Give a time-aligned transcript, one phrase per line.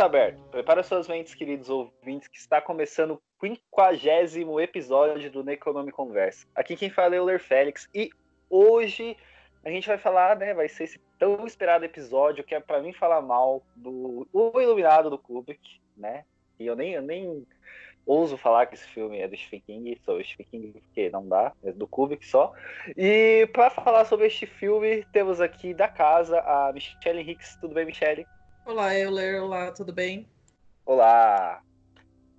[0.00, 0.42] Está aberto.
[0.44, 6.46] Prepara suas mentes, queridos ouvintes, que está começando o quinquagésimo episódio do Necronome Conversa.
[6.54, 8.08] Aqui quem fala é o Ler Félix e
[8.48, 9.14] hoje
[9.62, 10.54] a gente vai falar, né?
[10.54, 15.10] Vai ser esse tão esperado episódio que é para mim falar mal do O Iluminado
[15.10, 15.60] do Kubrick,
[15.94, 16.24] né?
[16.58, 17.46] E eu nem, eu nem
[18.06, 21.52] ouso falar que esse filme é do Stephen King, sou Stephen King porque não dá,
[21.62, 22.54] é do Kubrick só.
[22.96, 27.58] E para falar sobre este filme, temos aqui da casa a Michelle Hicks.
[27.60, 28.26] Tudo bem, Michelle?
[28.64, 29.42] Olá, Euler.
[29.42, 30.28] Olá, tudo bem?
[30.84, 31.62] Olá!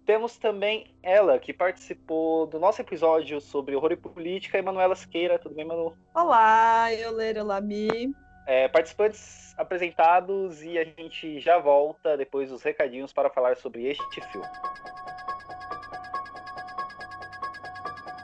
[0.05, 5.39] Temos também ela, que participou do nosso episódio sobre horror e política, Emanuela Siqueira.
[5.39, 5.95] Tudo bem, Manu?
[6.13, 7.37] Olá, Euler.
[7.37, 8.13] Olá, Mi.
[8.47, 14.21] É, participantes apresentados e a gente já volta depois dos recadinhos para falar sobre este
[14.31, 14.47] filme.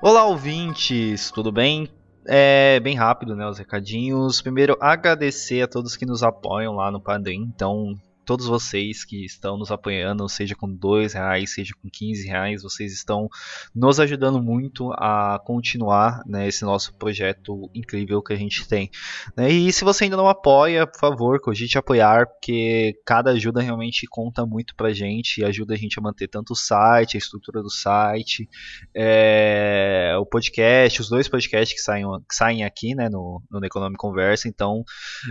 [0.01, 1.89] Olá, ouvintes, tudo bem?
[2.27, 3.47] É bem rápido, né?
[3.47, 4.41] Os recadinhos.
[4.41, 7.49] Primeiro, agradecer a todos que nos apoiam lá no Padrim.
[7.55, 7.95] Então,
[8.27, 12.91] todos vocês que estão nos apoiando, seja com dois reais, seja com 15 reais, vocês
[12.91, 13.29] estão
[13.73, 18.91] nos ajudando muito a continuar né, esse nosso projeto incrível que a gente tem.
[19.35, 19.49] Né?
[19.49, 24.45] E se você ainda não apoia, por favor, cogite apoiar, porque cada ajuda realmente conta
[24.45, 27.71] muito pra gente e ajuda a gente a manter tanto o site, a estrutura do
[27.71, 28.49] site,
[28.93, 33.97] é, o podcast, os dois podcasts que saem, que saem aqui né, no, no Economic
[33.97, 34.49] Conversa.
[34.49, 34.83] Então,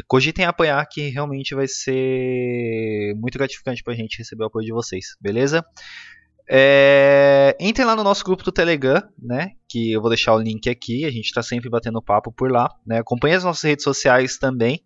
[0.08, 2.85] cogitem apoiar que realmente vai ser
[3.16, 5.64] muito gratificante pra gente receber o apoio de vocês, beleza?
[6.48, 9.52] É, entrem lá no nosso grupo do Telegram, né?
[9.68, 11.04] Que eu vou deixar o link aqui.
[11.04, 12.72] A gente está sempre batendo papo por lá.
[12.86, 12.98] Né?
[12.98, 14.80] Acompanhe as nossas redes sociais também.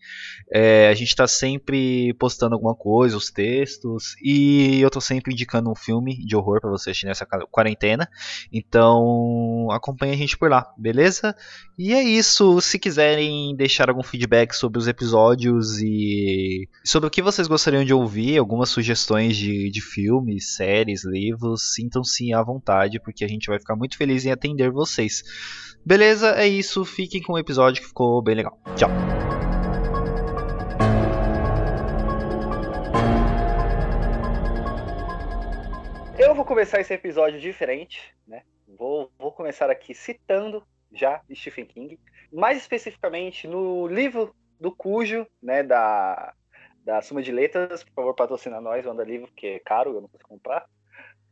[0.51, 4.15] É, a gente está sempre postando alguma coisa, os textos.
[4.23, 8.09] E eu estou sempre indicando um filme de horror para você assistir nessa quarentena.
[8.51, 11.37] Então acompanhe a gente por lá, beleza?
[11.79, 12.59] E é isso.
[12.63, 17.93] Se quiserem deixar algum feedback sobre os episódios e sobre o que vocês gostariam de
[17.93, 23.59] ouvir, algumas sugestões de, de filmes, séries, livros sintam-se à vontade, porque a gente vai
[23.59, 25.23] ficar muito feliz em atender vocês.
[25.85, 26.33] Beleza?
[26.37, 26.85] É isso.
[26.85, 28.59] Fiquem com o episódio que ficou bem legal.
[28.77, 28.91] Tchau.
[36.19, 38.43] Eu vou começar esse episódio diferente, né?
[38.79, 40.63] Vou, vou começar aqui citando
[40.93, 41.99] já Stephen King,
[42.33, 46.35] mais especificamente no livro do Cujo, né, da,
[46.85, 50.09] da Suma de Letras, por favor, patrocina nós, manda livro, porque é caro, eu não
[50.09, 50.67] posso comprar.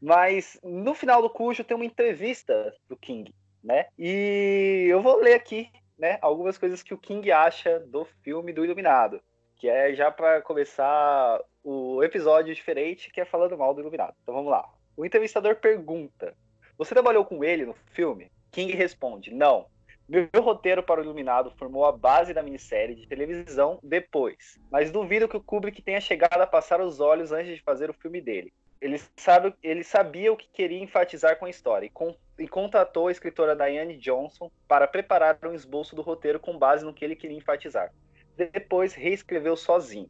[0.00, 3.86] Mas no final do Cujo tem uma entrevista do King, né?
[3.98, 8.64] E eu vou ler aqui, né, algumas coisas que o King acha do filme do
[8.64, 9.20] Iluminado,
[9.56, 14.14] que é já para começar o episódio diferente, que é falando mal do Iluminado.
[14.22, 14.64] Então vamos lá.
[14.96, 16.34] O entrevistador pergunta:
[16.76, 18.30] Você trabalhou com ele no filme?
[18.50, 19.66] King responde: Não.
[20.08, 25.28] Meu roteiro para o Iluminado formou a base da minissérie de televisão depois, mas duvido
[25.28, 28.50] que o Kubrick tenha chegado a passar os olhos antes de fazer o filme dele.
[28.80, 33.08] Ele, sabe, ele sabia o que queria enfatizar com a história e, con, e contratou
[33.08, 37.16] a escritora Diane Johnson para preparar um esboço do roteiro com base no que ele
[37.16, 37.92] queria enfatizar.
[38.36, 40.08] Depois reescreveu sozinho.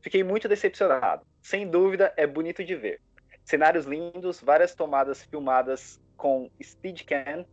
[0.00, 1.26] Fiquei muito decepcionado.
[1.42, 3.00] Sem dúvida, é bonito de ver.
[3.42, 7.44] Cenários lindos, várias tomadas filmadas com Steadicam.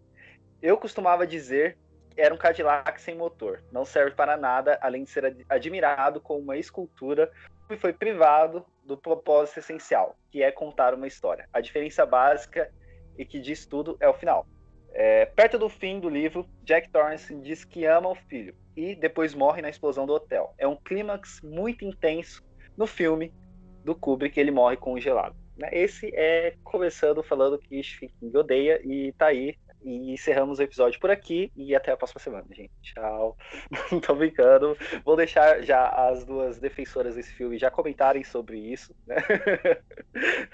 [0.62, 1.78] Eu costumava dizer
[2.14, 3.64] que era um Cadillac sem motor.
[3.72, 7.32] Não serve para nada, além de ser admirado como uma escultura
[7.70, 11.48] e foi privado do propósito essencial, que é contar uma história.
[11.54, 12.72] A diferença básica
[13.18, 14.46] e que diz tudo é o final.
[14.94, 19.34] É, perto do fim do livro, Jack Torrance diz que ama o filho e depois
[19.34, 20.54] morre na explosão do hotel.
[20.58, 22.44] É um clímax muito intenso
[22.78, 23.34] no filme
[23.86, 25.36] do Kubrick, ele morre congelado.
[25.58, 25.70] Né?
[25.72, 31.00] Esse é começando falando que Stephen King odeia e tá aí e encerramos o episódio
[31.00, 32.72] por aqui e até a próxima semana, gente.
[32.82, 33.38] Tchau.
[33.92, 34.78] Não tô brincando.
[35.04, 38.96] Vou deixar já as duas defensoras desse filme já comentarem sobre isso.
[39.08, 39.18] Né?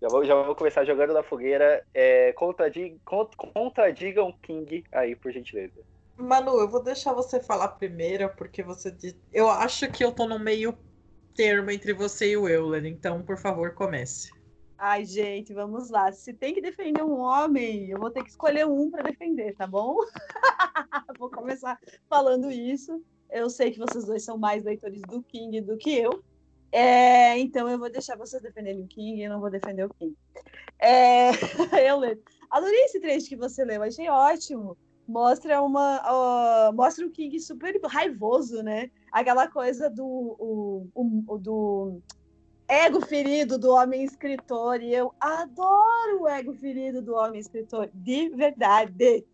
[0.00, 1.84] Já vou, já vou começar jogando na fogueira.
[1.92, 5.82] É, contradig, contradigam King aí, por gentileza.
[6.16, 8.94] Manu, eu vou deixar você falar primeiro, porque você.
[9.32, 10.76] Eu acho que eu tô no meio
[11.34, 14.30] termo entre você e o Euler, então, por favor, comece.
[14.82, 16.10] Ai, gente, vamos lá.
[16.10, 19.66] Se tem que defender um homem, eu vou ter que escolher um para defender, tá
[19.66, 19.98] bom?
[21.18, 21.78] vou começar
[22.08, 23.04] falando isso.
[23.30, 26.24] Eu sei que vocês dois são mais leitores do King do que eu.
[26.72, 30.16] É, então eu vou deixar vocês defenderem o King e não vou defender o King.
[30.78, 31.28] É,
[31.86, 32.18] eu leio.
[32.50, 34.78] Adorei esse trecho que você leu, achei ótimo.
[35.06, 36.70] Mostra uma.
[36.70, 38.90] Uh, mostra o King super raivoso, né?
[39.12, 40.06] Aquela coisa do.
[40.06, 42.00] O, o, do
[42.70, 44.80] ego ferido do homem escritor.
[44.80, 49.26] E eu adoro o ego ferido do homem escritor, de verdade.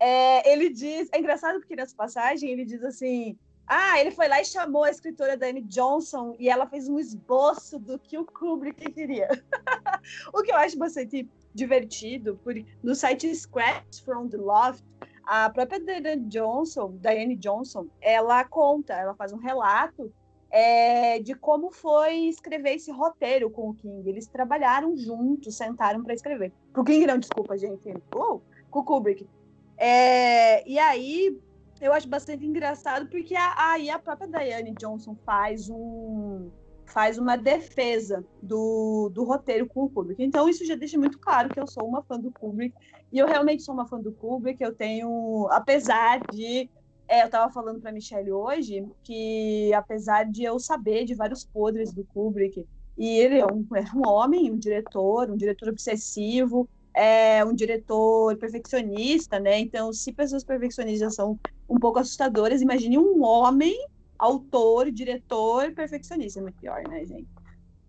[0.00, 3.36] É, ele diz, é engraçado porque nessa passagem ele diz assim:
[3.66, 7.78] Ah, ele foi lá e chamou a escritora Dani Johnson e ela fez um esboço
[7.78, 9.28] do que o Kubrick queria.
[10.32, 14.84] o que eu acho bastante divertido, por, no site Scraps from the Loft,
[15.24, 20.10] a própria Diane Johnson, Diane Johnson, ela conta, ela faz um relato
[20.50, 24.08] é, de como foi escrever esse roteiro com o King.
[24.08, 26.52] Eles trabalharam juntos, sentaram para escrever.
[26.72, 27.88] Com o King, não, desculpa, gente.
[28.14, 28.40] Uh,
[28.70, 29.28] com o Kubrick.
[29.76, 31.38] É, e aí,
[31.80, 36.50] eu acho bastante engraçado, porque aí a, a própria Diane Johnson faz um
[36.88, 40.22] faz uma defesa do, do roteiro com o Kubrick.
[40.22, 42.74] Então, isso já deixa muito claro que eu sou uma fã do Kubrick.
[43.12, 44.62] E eu realmente sou uma fã do Kubrick.
[44.62, 46.68] Eu tenho, apesar de.
[47.08, 51.42] É, eu estava falando para a Michelle hoje que, apesar de eu saber de vários
[51.42, 52.66] podres do Kubrick,
[52.98, 58.36] e ele é um, é um homem, um diretor, um diretor obsessivo, é um diretor
[58.36, 59.58] perfeccionista, né?
[59.58, 61.38] Então, se pessoas perfeccionistas são
[61.68, 63.74] um pouco assustadoras, imagine um homem
[64.18, 67.37] autor, diretor, perfeccionista, é muito pior, né, gente?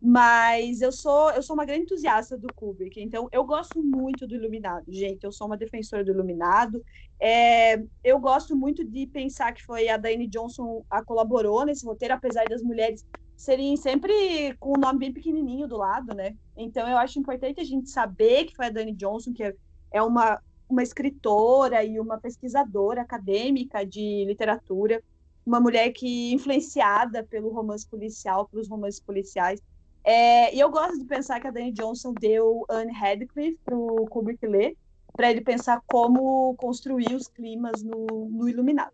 [0.01, 4.35] Mas eu sou eu sou uma grande entusiasta do Kubrick, então eu gosto muito do
[4.35, 5.25] Iluminado, gente.
[5.25, 6.81] Eu sou uma defensora do Iluminado.
[7.19, 12.13] É, eu gosto muito de pensar que foi a Dani Johnson a colaborou nesse roteiro,
[12.13, 13.05] apesar das mulheres
[13.35, 16.35] serem sempre com o nome bem pequenininho do lado, né?
[16.55, 19.53] Então eu acho importante a gente saber que foi a Dani Johnson, que
[19.91, 25.01] é uma, uma escritora e uma pesquisadora acadêmica de literatura
[25.49, 29.59] uma mulher que influenciada pelo romance policial, pelos romances policiais.
[30.03, 34.05] É, e eu gosto de pensar que a Dani Johnson deu Anne Radcliffe para o
[34.07, 34.75] Kubrick ler,
[35.13, 38.93] para ele pensar como construir os climas no, no Iluminado.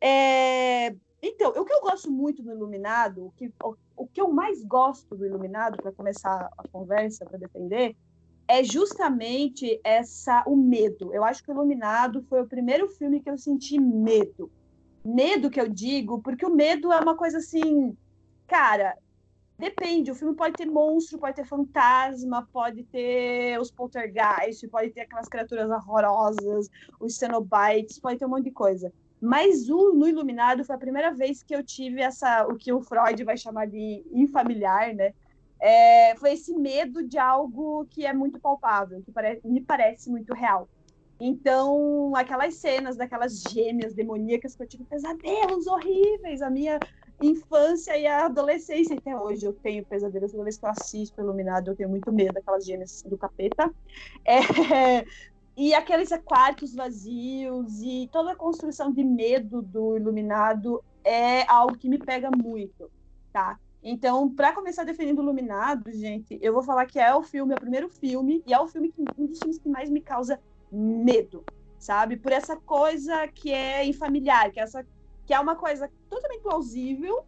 [0.00, 4.32] É, então, o que eu gosto muito do Iluminado, o que, o, o que eu
[4.32, 7.94] mais gosto do Iluminado, para começar a conversa, para defender,
[8.48, 11.14] é justamente essa o medo.
[11.14, 14.50] Eu acho que o Iluminado foi o primeiro filme que eu senti medo
[15.04, 17.96] medo que eu digo, porque o medo é uma coisa assim,
[18.46, 18.96] cara,
[19.62, 20.10] depende.
[20.10, 25.28] O filme pode ter monstro, pode ter fantasma, pode ter os poltergeist, pode ter aquelas
[25.28, 26.68] criaturas horrorosas,
[26.98, 28.92] os cenobites, pode ter um monte de coisa.
[29.20, 32.82] Mas o no Iluminado foi a primeira vez que eu tive essa, o que o
[32.82, 35.12] Freud vai chamar de infamiliar, né?
[35.60, 40.34] É, foi esse medo de algo que é muito palpável, que pare, me parece muito
[40.34, 40.68] real.
[41.20, 46.80] Então, aquelas cenas daquelas gêmeas demoníacas que eu tive pesadelos horríveis, a minha
[47.22, 51.68] infância e a adolescência, até hoje eu tenho pesadelos, toda vez que eu assisto Iluminado,
[51.68, 53.72] eu tenho muito medo daquelas gêmeas do capeta.
[54.24, 55.04] É,
[55.56, 61.88] e aqueles quartos vazios e toda a construção de medo do Iluminado é algo que
[61.88, 62.90] me pega muito,
[63.32, 63.58] tá?
[63.82, 67.60] Então, para começar defendendo Iluminado, gente, eu vou falar que é o filme, é o
[67.60, 70.40] primeiro filme, e é o filme que, um dos filmes que mais me causa
[70.70, 71.44] medo,
[71.78, 72.16] sabe?
[72.16, 74.86] Por essa coisa que é infamiliar, que é, essa,
[75.26, 77.24] que é uma coisa totalmente plausível,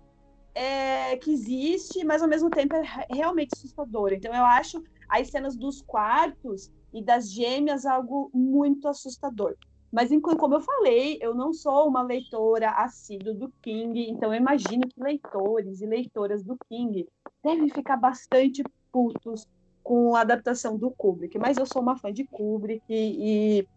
[0.55, 4.14] é, que existe, mas ao mesmo tempo é realmente assustadora.
[4.14, 9.56] Então eu acho as cenas dos quartos e das gêmeas algo muito assustador.
[9.94, 14.88] Mas como eu falei, eu não sou uma leitora assídua do King, então eu imagino
[14.88, 17.06] que leitores e leitoras do King
[17.44, 19.46] devem ficar bastante putos
[19.84, 21.39] com a adaptação do Kubrick.
[21.39, 23.69] Mas eu sou uma fã de Kubrick e, e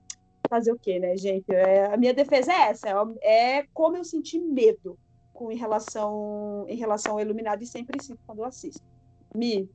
[0.49, 1.53] fazer o quê, né, gente?
[1.53, 2.89] É, a minha defesa é essa,
[3.21, 4.97] é, é como eu senti medo
[5.33, 8.83] com em relação em relação ao Iluminado e sempre sinto quando eu assisto.
[9.35, 9.69] Me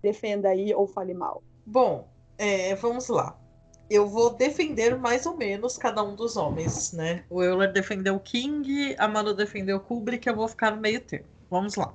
[0.00, 1.42] defenda aí ou fale mal.
[1.66, 3.38] Bom, é, vamos lá.
[3.90, 7.24] Eu vou defender mais ou menos cada um dos homens, né?
[7.28, 11.00] O Euler defendeu o King, a Manu defendeu o Kubrick, eu vou ficar no meio
[11.00, 11.26] termo.
[11.50, 11.94] Vamos lá.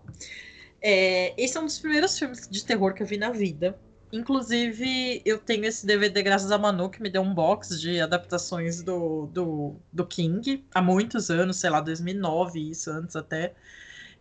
[0.81, 3.79] É, esse é um dos primeiros filmes de terror que eu vi na vida.
[4.11, 8.81] Inclusive, eu tenho esse DVD graças a Manu, que me deu um box de adaptações
[8.81, 13.53] do, do, do King há muitos anos, sei lá, 2009, isso antes até.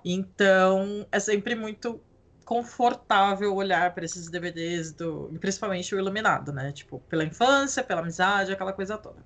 [0.04, 2.00] Então, é sempre muito
[2.44, 6.72] confortável olhar para esses DVDs, do, principalmente o Iluminado, né?
[6.72, 9.24] Tipo, pela infância, pela amizade, aquela coisa toda.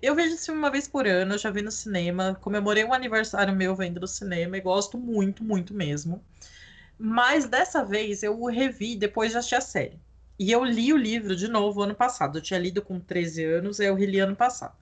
[0.00, 3.54] Eu vejo esse filme uma vez por ano, já vi no cinema, comemorei um aniversário
[3.54, 6.24] meu vendo no cinema e gosto muito, muito mesmo.
[7.04, 9.98] Mas dessa vez eu o revi depois de assistir a série.
[10.38, 12.38] E eu li o livro de novo ano passado.
[12.38, 14.76] Eu tinha lido com 13 anos, aí eu reli ano passado.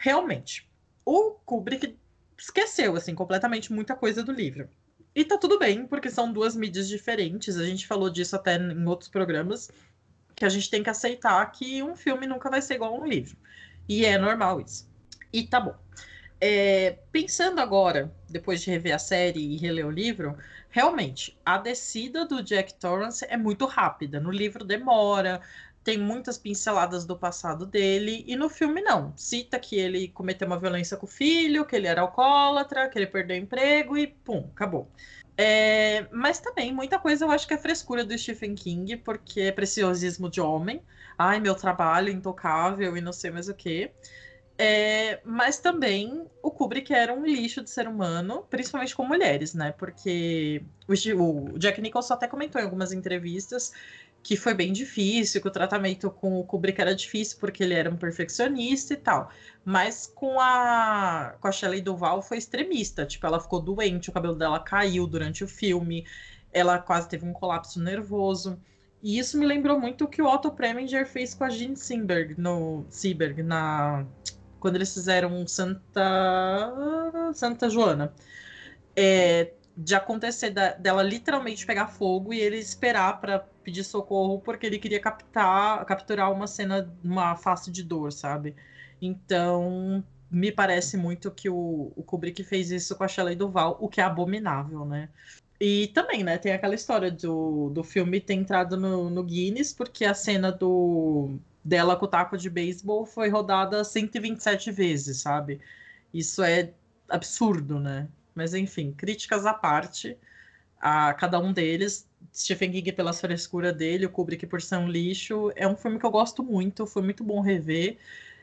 [0.00, 0.68] Realmente,
[1.04, 1.96] o Kubrick
[2.36, 4.68] esqueceu, assim, completamente muita coisa do livro.
[5.14, 7.56] E tá tudo bem, porque são duas mídias diferentes.
[7.56, 9.70] A gente falou disso até em outros programas,
[10.34, 13.06] que a gente tem que aceitar que um filme nunca vai ser igual a um
[13.06, 13.36] livro.
[13.88, 14.90] E é normal isso.
[15.32, 15.76] E tá bom.
[16.40, 20.36] É, pensando agora, depois de rever a série e reler o livro,
[20.74, 24.18] realmente, a descida do Jack Torrance é muito rápida.
[24.18, 25.40] No livro demora.
[25.84, 29.12] tem muitas pinceladas do passado dele, e no filme não.
[29.16, 33.06] Cita que ele cometeu uma violência com o filho, que ele era alcoólatra, que ele
[33.06, 34.90] perdeu o emprego e pum, acabou.
[35.36, 39.52] É, mas também, muita coisa eu acho que é frescura do Stephen King, porque é
[39.52, 40.82] preciosismo de homem.
[41.18, 43.92] Ai, meu trabalho intocável e não sei mais o que.
[44.56, 49.72] É, mas também o Kubrick era um lixo de ser humano, principalmente com mulheres, né?
[49.72, 53.72] Porque o, o Jack Nicholson até comentou em algumas entrevistas
[54.22, 57.90] que foi bem difícil, que o tratamento com o Kubrick era difícil porque ele era
[57.90, 59.30] um perfeccionista e tal.
[59.64, 64.34] Mas com a com a Shelley Duval foi extremista, tipo, ela ficou doente, o cabelo
[64.34, 66.06] dela caiu durante o filme,
[66.52, 68.58] ela quase teve um colapso nervoso.
[69.02, 72.40] E isso me lembrou muito o que o Otto Preminger fez com a Jean Simberg
[72.40, 74.06] no Seberg na
[74.64, 76.00] quando eles fizeram Santa
[77.34, 78.14] Santa Joana.
[78.96, 84.64] É, de acontecer da, dela literalmente pegar fogo e ele esperar para pedir socorro porque
[84.64, 88.56] ele queria captar, capturar uma cena, uma face de dor, sabe?
[89.02, 93.86] Então, me parece muito que o, o Kubrick fez isso com a Shelley Duval, o
[93.86, 95.10] que é abominável, né?
[95.60, 100.06] E também, né, tem aquela história do, do filme ter entrado no, no Guinness, porque
[100.06, 105.60] a cena do dela com o taco de beisebol foi rodada 127 vezes, sabe?
[106.12, 106.72] Isso é
[107.08, 108.08] absurdo, né?
[108.34, 110.18] Mas enfim, críticas à parte,
[110.80, 112.06] a cada um deles.
[112.34, 115.52] Stephen King pela frescura dele, o Kubrick por ser um lixo.
[115.56, 117.98] É um filme que eu gosto muito, foi muito bom rever.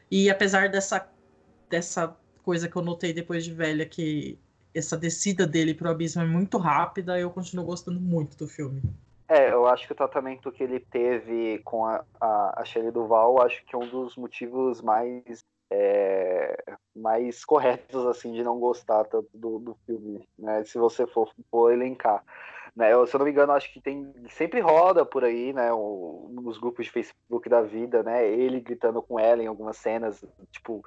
[0.09, 1.07] E apesar dessa,
[1.69, 4.37] dessa coisa que eu notei depois de velha, que
[4.73, 8.81] essa descida dele pro abismo é muito rápida, eu continuo gostando muito do filme.
[9.33, 13.41] É, eu acho que o tratamento que ele teve com a, a, a Shelley Duval,
[13.41, 16.61] acho que é um dos motivos mais é,
[16.93, 20.65] mais corretos assim de não gostar tanto do, do filme, né?
[20.65, 22.21] Se você for, for elencar.
[22.73, 25.73] Né, eu, se eu não me engano, acho que tem sempre roda por aí, né,
[25.73, 30.23] o, nos grupos de Facebook da vida, né, ele gritando com ela em algumas cenas,
[30.53, 30.81] tipo,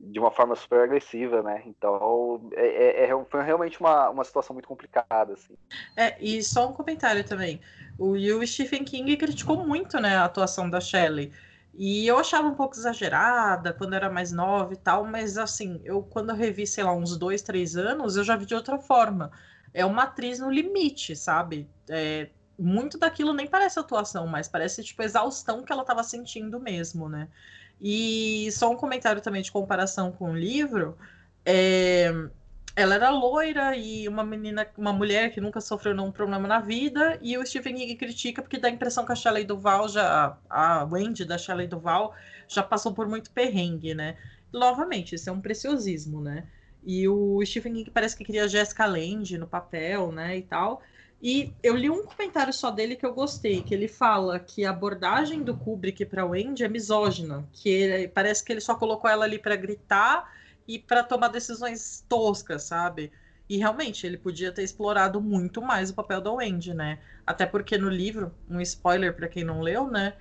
[0.00, 4.54] de uma forma super agressiva, né, então é, é, é foi realmente uma, uma situação
[4.54, 5.52] muito complicada, assim.
[5.94, 7.60] É, e só um comentário também,
[7.98, 11.30] o, o Stephen King criticou muito, né, a atuação da Shelley,
[11.74, 16.02] e eu achava um pouco exagerada quando era mais nova e tal, mas assim, eu
[16.02, 19.30] quando eu revi, sei lá, uns dois, três anos, eu já vi de outra forma.
[19.72, 21.68] É uma atriz no limite, sabe?
[21.88, 27.08] É, muito daquilo nem parece atuação, mas parece tipo exaustão que ela estava sentindo mesmo,
[27.08, 27.28] né?
[27.80, 30.98] E só um comentário também de comparação com o livro.
[31.44, 32.12] É,
[32.76, 37.18] ela era loira e uma menina, uma mulher que nunca sofreu nenhum problema na vida,
[37.20, 40.84] e o Stephen King critica porque dá a impressão que a Shelley Duval já, a
[40.84, 42.14] Wendy da Shelley Duval
[42.46, 44.16] já passou por muito perrengue, né?
[44.52, 46.46] Novamente, isso é um preciosismo, né?
[46.82, 50.82] E o Stephen King parece que queria Jessica Lange no papel, né, e tal.
[51.22, 54.70] E eu li um comentário só dele que eu gostei, que ele fala que a
[54.70, 59.24] abordagem do Kubrick para Wendy é misógina, que ele, parece que ele só colocou ela
[59.26, 60.32] ali para gritar
[60.66, 63.12] e para tomar decisões toscas, sabe?
[63.48, 67.00] E realmente ele podia ter explorado muito mais o papel da Wendy, né?
[67.26, 70.14] Até porque no livro, um spoiler para quem não leu, né?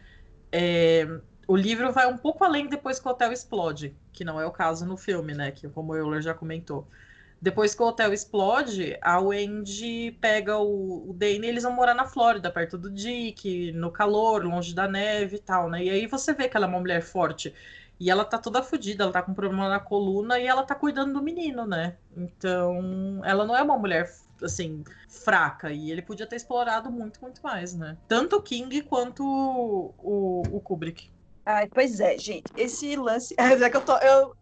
[0.52, 1.08] É,
[1.50, 4.52] o livro vai um pouco além depois que o hotel explode, que não é o
[4.52, 5.50] caso no filme, né?
[5.50, 6.88] Que como o Euler já comentou.
[7.42, 11.96] Depois que o hotel explode, a Wendy pega o, o Dane e eles vão morar
[11.96, 15.84] na Flórida, perto do Dick, no calor, longe da neve e tal, né?
[15.84, 17.52] E aí você vê que ela é uma mulher forte.
[18.00, 21.14] E ela tá toda fodida, ela tá com problema na coluna e ela tá cuidando
[21.14, 21.98] do menino, né?
[22.16, 24.08] Então, ela não é uma mulher,
[24.44, 25.72] assim, fraca.
[25.72, 27.98] E ele podia ter explorado muito, muito mais, né?
[28.08, 31.10] Tanto o King quanto o, o, o Kubrick.
[31.52, 32.46] Ai, pois é, gente.
[32.56, 33.34] Esse lance.
[33.40, 34.36] É que eu tô, eu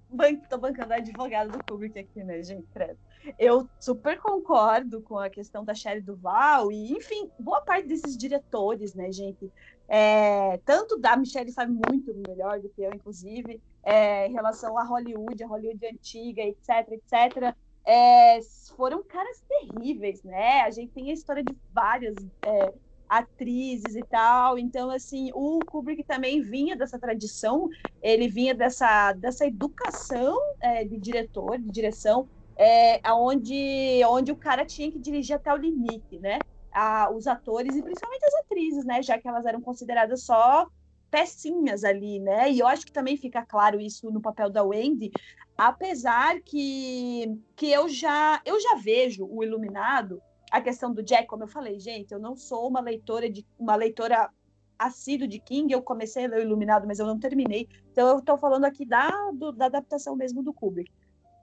[0.49, 2.67] tô bancando a advogada do Kubrick aqui, né, gente?
[2.73, 2.99] Credo.
[3.39, 8.93] Eu super concordo com a questão da Shelley Duval e, enfim, boa parte desses diretores,
[8.93, 9.49] né, gente?
[9.87, 14.83] É, tanto da Michelle sabe muito melhor do que eu, inclusive, é, em relação a
[14.83, 17.55] Hollywood, a Hollywood antiga, etc, etc.
[17.85, 18.39] É,
[18.75, 20.59] foram caras terríveis, né?
[20.63, 22.73] A gente tem a história de várias é,
[23.09, 24.57] atrizes e tal.
[24.57, 27.69] Então, assim, o Kubrick também vinha dessa tradição,
[28.01, 34.65] ele vinha dessa, dessa educação é, de diretor, de direção, é, onde, onde o cara
[34.65, 36.39] tinha que dirigir até o limite, né?
[36.71, 39.01] A, os atores e principalmente as atrizes, né?
[39.01, 40.67] Já que elas eram consideradas só
[41.09, 42.51] pecinhas ali, né?
[42.51, 45.11] E eu acho que também fica claro isso no papel da Wendy,
[45.57, 51.43] apesar que, que eu já eu já vejo o Iluminado a questão do Jack, como
[51.43, 54.29] eu falei, gente, eu não sou uma leitora de uma leitora
[54.77, 57.67] assídua de King, eu comecei a ler o Iluminado, mas eu não terminei.
[57.91, 60.91] Então eu estou falando aqui da, do, da adaptação mesmo do Kubrick.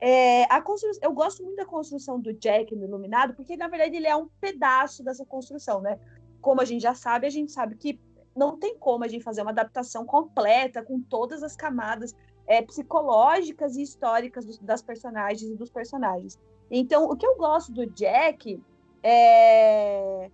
[0.00, 0.62] É, a
[1.02, 4.28] eu gosto muito da construção do Jack no Iluminado, porque na verdade ele é um
[4.40, 5.98] pedaço dessa construção, né?
[6.40, 7.98] Como a gente já sabe, a gente sabe que
[8.36, 12.14] não tem como a gente fazer uma adaptação completa com todas as camadas
[12.46, 16.38] é, psicológicas e históricas dos, das personagens e dos personagens.
[16.70, 18.60] Então, o que eu gosto do Jack
[19.04, 20.30] é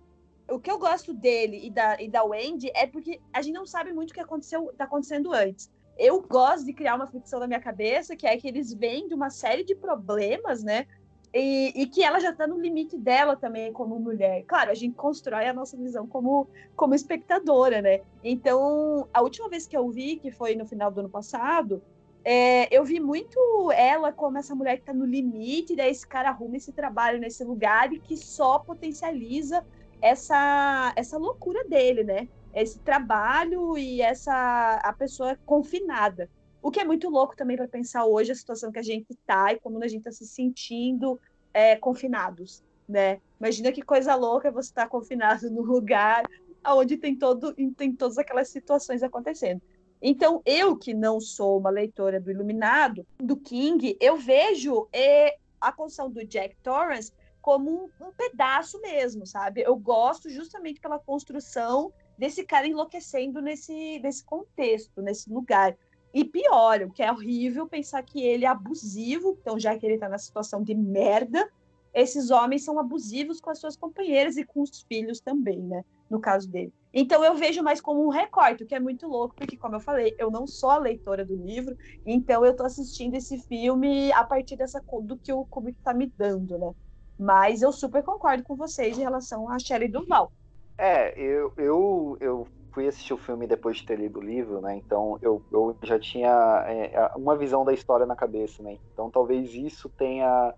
[0.51, 3.65] o que eu gosto dele e da, e da Wendy é porque a gente não
[3.65, 5.71] sabe muito o que aconteceu, tá acontecendo antes.
[5.97, 9.13] Eu gosto de criar uma ficção na minha cabeça, que é que eles vêm de
[9.13, 10.87] uma série de problemas, né?
[11.33, 14.43] E, e, que ela já está no limite dela também como mulher.
[14.43, 18.01] Claro, a gente constrói a nossa visão como, como espectadora, né?
[18.21, 21.81] Então, a última vez que eu vi, que foi no final do ano passado,
[22.23, 23.39] é, eu vi muito
[23.71, 27.43] ela como essa mulher que está no limite, daí esse cara arruma esse trabalho nesse
[27.43, 29.65] lugar e que só potencializa
[30.01, 32.27] essa, essa loucura dele, né?
[32.53, 36.29] Esse trabalho e essa a pessoa confinada.
[36.61, 39.51] O que é muito louco também para pensar hoje a situação que a gente está
[39.51, 41.19] e como a gente está se sentindo
[41.53, 43.19] é, confinados, né?
[43.39, 46.23] Imagina que coisa louca você estar tá confinado no lugar
[46.67, 49.61] onde tem todo tem todas aquelas situações acontecendo.
[50.01, 55.71] Então, eu que não sou uma leitora do Iluminado, do King, eu vejo é, a
[55.71, 59.61] construção do Jack Torrance como um, um, pedaço mesmo, sabe?
[59.61, 65.77] Eu gosto justamente pela construção desse cara enlouquecendo nesse, nesse contexto, nesse lugar.
[66.13, 69.97] E pior, o que é horrível pensar que ele é abusivo, então já que ele
[69.97, 71.49] tá na situação de merda,
[71.93, 75.83] esses homens são abusivos com as suas companheiras e com os filhos também, né?
[76.09, 76.73] No caso dele.
[76.93, 79.79] Então eu vejo mais como um recorte, o que é muito louco, porque, como eu
[79.79, 84.23] falei, eu não sou a leitora do livro, então eu tô assistindo esse filme a
[84.23, 86.71] partir dessa do que o Kubrick tá me dando, né?
[87.17, 90.31] Mas eu super concordo com vocês em relação a Shelley Duval.
[90.77, 94.75] É, eu, eu, eu fui assistir o filme depois de ter lido o livro, né?
[94.75, 98.77] Então eu, eu já tinha é, uma visão da história na cabeça, né?
[98.91, 100.53] Então talvez isso tenha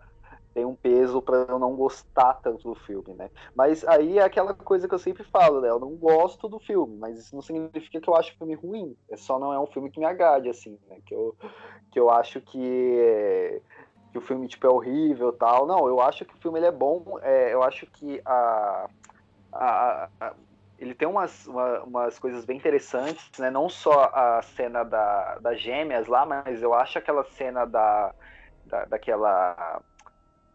[0.54, 3.30] tem um peso para eu não gostar tanto do filme, né?
[3.56, 5.70] Mas aí é aquela coisa que eu sempre falo, né?
[5.70, 8.96] Eu não gosto do filme, mas isso não significa que eu acho o filme ruim.
[9.10, 10.98] É só não é um filme que me agrade, assim, né?
[11.06, 11.36] Que eu,
[11.92, 13.62] que eu acho que,
[14.12, 15.66] que o filme tipo, é horrível tal.
[15.66, 17.18] Não, eu acho que o filme ele é bom.
[17.24, 18.90] É, eu acho que a,
[19.52, 20.34] a, a
[20.78, 23.50] ele tem umas, uma, umas coisas bem interessantes, né?
[23.50, 28.14] Não só a cena da, das gêmeas lá, mas eu acho aquela cena da,
[28.66, 29.82] da daquela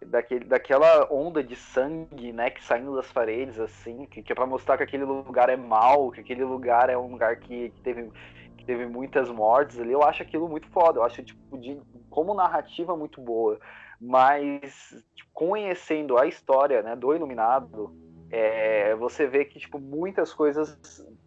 [0.06, 4.46] daquele, daquela onda de sangue, né, que saindo das paredes, assim, que, que é para
[4.46, 8.10] mostrar que aquele lugar é mal, que aquele lugar é um lugar que, que, teve,
[8.56, 11.80] que teve muitas mortes ali, eu acho aquilo muito foda, eu acho, tipo, de,
[12.10, 13.58] como narrativa muito boa,
[14.00, 17.94] mas tipo, conhecendo a história, né, do Iluminado,
[18.30, 20.78] é, você vê que, tipo, muitas coisas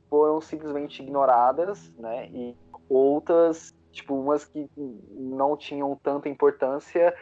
[0.10, 2.56] foram simplesmente ignoradas, né, e
[2.90, 7.14] outras, tipo, umas que não tinham tanta importância,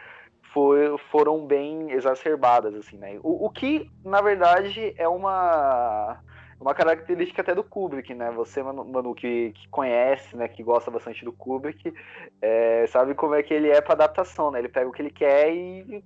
[0.52, 3.18] foi, foram bem exacerbadas, assim, né?
[3.22, 6.18] O, o, que, na verdade, é uma,
[6.60, 8.30] uma característica até do Kubrick, né?
[8.32, 11.94] Você, Manu, que, que conhece, né, que gosta bastante do Kubrick,
[12.42, 14.58] é, sabe como é que ele é para adaptação, né?
[14.58, 16.02] Ele pega o que ele quer e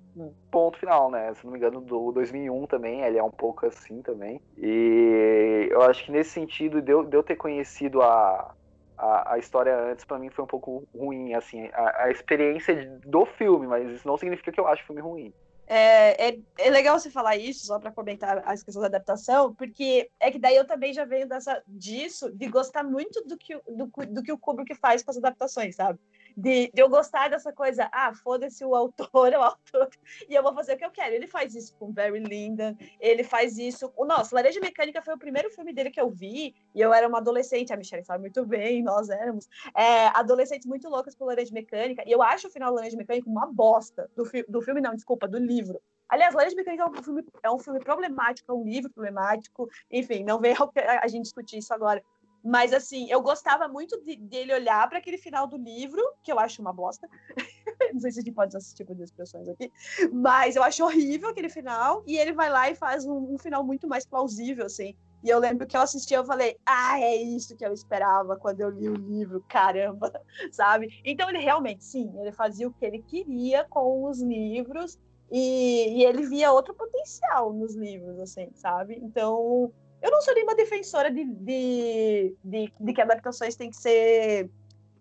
[0.51, 1.33] ponto final, né?
[1.33, 4.39] Se não me engano, do 2001 também, ele é um pouco assim também.
[4.57, 8.53] E eu acho que nesse sentido, de eu, de eu ter conhecido a,
[8.97, 13.25] a, a história antes para mim foi um pouco ruim, assim, a, a, experiência do
[13.25, 15.33] filme, mas isso não significa que eu acho o filme ruim.
[15.67, 20.09] É, é, é legal você falar isso, só para comentar a questão da adaptação, porque
[20.19, 23.91] é que daí eu também já venho dessa, disso, de gostar muito do que, do,
[24.07, 25.99] do que o Kubrick faz com as adaptações, sabe?
[26.35, 29.89] De, de eu gostar dessa coisa, ah, foda-se o autor, o autor,
[30.29, 31.15] e eu vou fazer o que eu quero.
[31.15, 33.91] Ele faz isso com Barry Lyndon, ele faz isso.
[33.95, 37.07] O nosso Laranja Mecânica foi o primeiro filme dele que eu vi, e eu era
[37.07, 41.53] uma adolescente, a Michelle sabe muito bem, nós éramos é, adolescentes muito loucas por Laranja
[41.53, 44.81] Mecânica, e eu acho o final do Laranja Mecânica uma bosta do, fi do filme,
[44.81, 45.81] não, desculpa, do livro.
[46.07, 50.23] Aliás, Laranja Mecânica é um, filme, é um filme problemático, é um livro problemático, enfim,
[50.23, 50.55] não veio
[51.01, 52.03] a gente discutir isso agora.
[52.45, 56.37] Mas, assim, eu gostava muito de, dele olhar para aquele final do livro, que eu
[56.37, 57.09] acho uma bosta.
[57.91, 59.71] Não sei se a gente pode esse tipo de expressões aqui.
[60.13, 62.03] Mas eu acho horrível aquele final.
[62.05, 64.95] E ele vai lá e faz um, um final muito mais plausível, assim.
[65.23, 68.61] E eu lembro que eu assisti, eu falei, ah, é isso que eu esperava quando
[68.61, 70.11] eu li o livro, caramba,
[70.53, 71.01] sabe?
[71.03, 74.99] Então ele realmente, sim, ele fazia o que ele queria com os livros
[75.31, 78.99] e, e ele via outro potencial nos livros, assim, sabe?
[79.01, 84.49] Então eu não sou nenhuma defensora de, de, de, de que adaptações tem que ser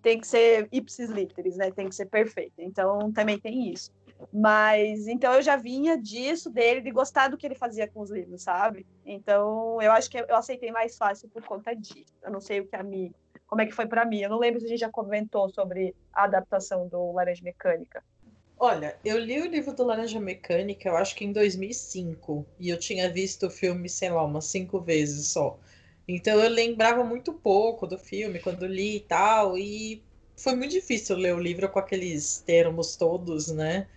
[0.03, 1.71] tem que ser ipsis literis, né?
[1.71, 2.63] Tem que ser perfeita.
[2.63, 3.91] Então também tem isso.
[4.33, 8.11] Mas então eu já vinha disso dele, de gostar do que ele fazia com os
[8.11, 8.87] livros, sabe?
[9.05, 12.15] Então eu acho que eu aceitei mais fácil por conta disso.
[12.23, 13.13] Eu não sei o que a mim,
[13.47, 14.21] como é que foi para mim.
[14.21, 18.05] Eu não lembro se a gente já comentou sobre a adaptação do Laranja Mecânica.
[18.59, 22.79] Olha, eu li o livro do Laranja Mecânica, eu acho que em 2005, e eu
[22.79, 25.59] tinha visto o filme, sei lá, umas cinco vezes só.
[26.09, 30.03] Então eu lembrava muito pouco do filme quando li e tal, e
[30.37, 33.89] foi muito difícil ler o livro com aqueles termos todos, né?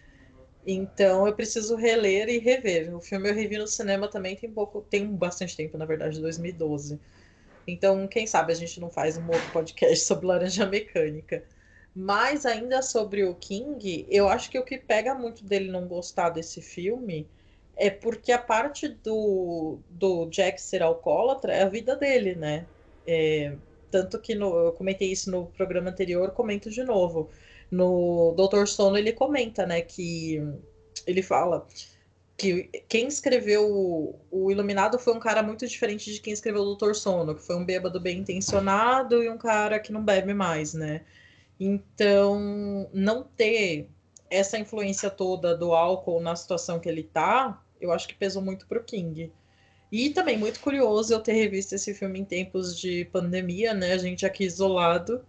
[0.65, 2.95] Então eu preciso reler e rever.
[2.95, 6.99] O filme eu revi no cinema também tem pouco, tem bastante tempo, na verdade, 2012.
[7.67, 11.43] Então, quem sabe a gente não faz um outro podcast sobre Laranja Mecânica.
[11.99, 16.29] Mas ainda sobre o King, eu acho que o que pega muito dele não gostar
[16.29, 17.27] desse filme
[17.75, 22.67] é porque a parte do, do Jack ser alcoólatra é a vida dele, né?
[23.07, 23.55] É,
[23.89, 27.31] tanto que no, eu comentei isso no programa anterior, comento de novo.
[27.71, 30.39] No Doutor Sono ele comenta, né, que
[31.07, 31.67] ele fala
[32.38, 36.65] que quem escreveu o, o Iluminado foi um cara muito diferente de quem escreveu o
[36.65, 40.75] Doutor Sono, que foi um bêbado bem intencionado e um cara que não bebe mais,
[40.75, 41.01] né?
[41.59, 43.89] Então, não ter
[44.29, 48.67] essa influência toda do álcool na situação que ele tá, eu acho que pesou muito
[48.67, 49.31] pro King.
[49.91, 53.93] E também muito curioso eu ter revisto esse filme em tempos de pandemia, né?
[53.93, 55.23] A gente aqui isolado.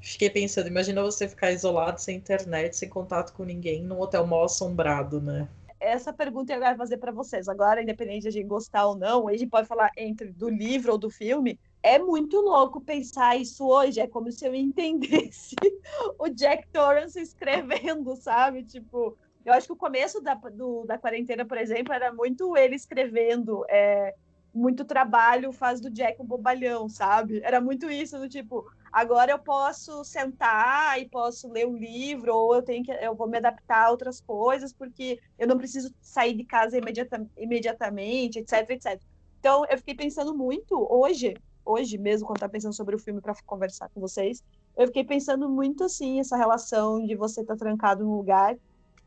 [0.00, 4.44] Fiquei pensando, imagina você ficar isolado, sem internet, sem contato com ninguém, num hotel mal
[4.44, 5.48] assombrado, né?
[5.80, 7.48] Essa pergunta eu quero fazer para vocês.
[7.48, 10.92] Agora, independente de a gente gostar ou não, a gente pode falar entre do livro
[10.92, 11.58] ou do filme.
[11.82, 14.00] É muito louco pensar isso hoje.
[14.00, 15.54] É como se eu entendesse
[16.18, 18.64] o Jack Torrance escrevendo, sabe?
[18.64, 22.74] Tipo, eu acho que o começo da, do, da quarentena, por exemplo, era muito ele
[22.74, 24.14] escrevendo, é,
[24.52, 27.40] muito trabalho faz do Jack um bobalhão, sabe?
[27.42, 32.56] Era muito isso, do tipo, agora eu posso sentar e posso ler um livro, ou
[32.56, 36.34] eu tenho que, eu vou me adaptar a outras coisas, porque eu não preciso sair
[36.34, 39.00] de casa imediata, imediatamente, etc, etc.
[39.38, 41.34] Então, eu fiquei pensando muito hoje,
[41.68, 44.42] hoje mesmo, quando estava pensando sobre o filme para conversar com vocês,
[44.76, 48.56] eu fiquei pensando muito assim, essa relação de você estar tá trancado num lugar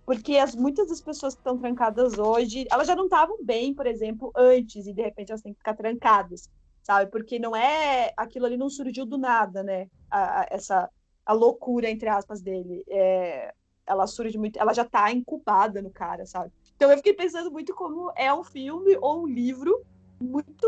[0.06, 3.86] porque as, muitas das pessoas que estão trancadas hoje, elas já não estavam bem, por
[3.88, 6.50] exemplo, antes, e de repente elas têm que ficar trancadas,
[6.84, 7.10] sabe?
[7.12, 8.12] Porque não é.
[8.18, 9.88] Aquilo ali não surgiu do nada, né?
[10.10, 10.90] A, a essa
[11.26, 12.84] a loucura, entre aspas, dele.
[12.90, 13.54] É,
[13.86, 14.60] ela surge muito.
[14.60, 16.52] Ela já está incubada no cara, sabe?
[16.76, 19.82] Então eu fiquei pensando muito como é um filme ou um livro
[20.22, 20.68] muito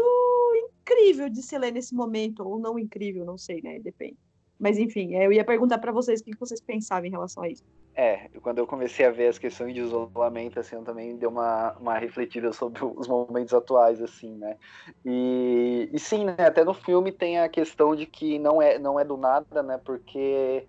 [0.84, 3.80] incrível de se ler nesse momento, ou não incrível, não sei, né?
[3.80, 4.18] Depende.
[4.60, 7.64] Mas enfim, eu ia perguntar para vocês o que vocês pensavam em relação a isso.
[7.96, 11.74] É, quando eu comecei a ver as questões de isolamento, assim, eu também dei uma,
[11.74, 14.58] uma refletida sobre os momentos atuais, assim, né?
[15.06, 19.00] E, e sim, né, até no filme tem a questão de que não é, não
[19.00, 19.80] é do nada, né?
[19.84, 20.66] Porque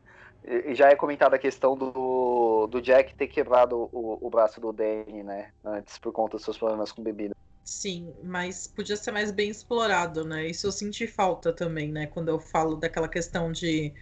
[0.75, 5.23] já é comentada a questão do, do Jack ter quebrado o, o braço do Danny,
[5.23, 5.51] né?
[5.65, 7.35] Antes, por conta dos seus problemas com bebida.
[7.65, 10.47] Sim, mas podia ser mais bem explorado, né?
[10.49, 12.07] Isso eu senti falta também, né?
[12.07, 13.95] Quando eu falo daquela questão de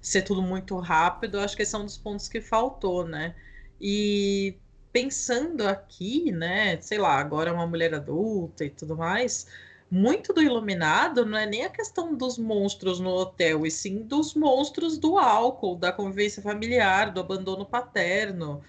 [0.00, 3.36] ser tudo muito rápido, acho que esse é um dos pontos que faltou, né?
[3.80, 4.60] E
[4.92, 9.46] pensando aqui, né, sei lá, agora é uma mulher adulta e tudo mais,
[9.90, 14.34] muito do iluminado não é nem a questão dos monstros no hotel, e sim dos
[14.34, 18.62] monstros do álcool, da convivência familiar, do abandono paterno.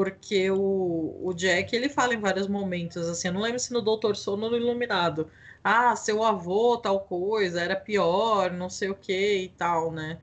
[0.00, 3.82] Porque o, o Jack, ele fala em vários momentos, assim, eu não lembro se no
[3.82, 5.30] Doutor Sono ou no Iluminado.
[5.62, 10.18] Ah, seu avô, tal coisa, era pior, não sei o que e tal, né?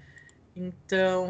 [0.56, 1.28] Então,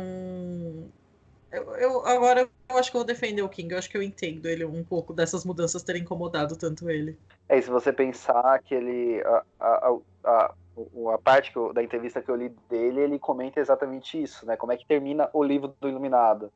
[1.52, 3.74] eu, eu, agora eu acho que eu vou defender o King.
[3.74, 7.18] Eu acho que eu entendo ele um pouco dessas mudanças terem incomodado tanto ele.
[7.50, 9.22] É, e se você pensar que ele.
[9.26, 10.54] A, a, a,
[11.14, 14.56] a parte eu, da entrevista que eu li dele, ele comenta exatamente isso, né?
[14.56, 16.50] Como é que termina o livro do Iluminado.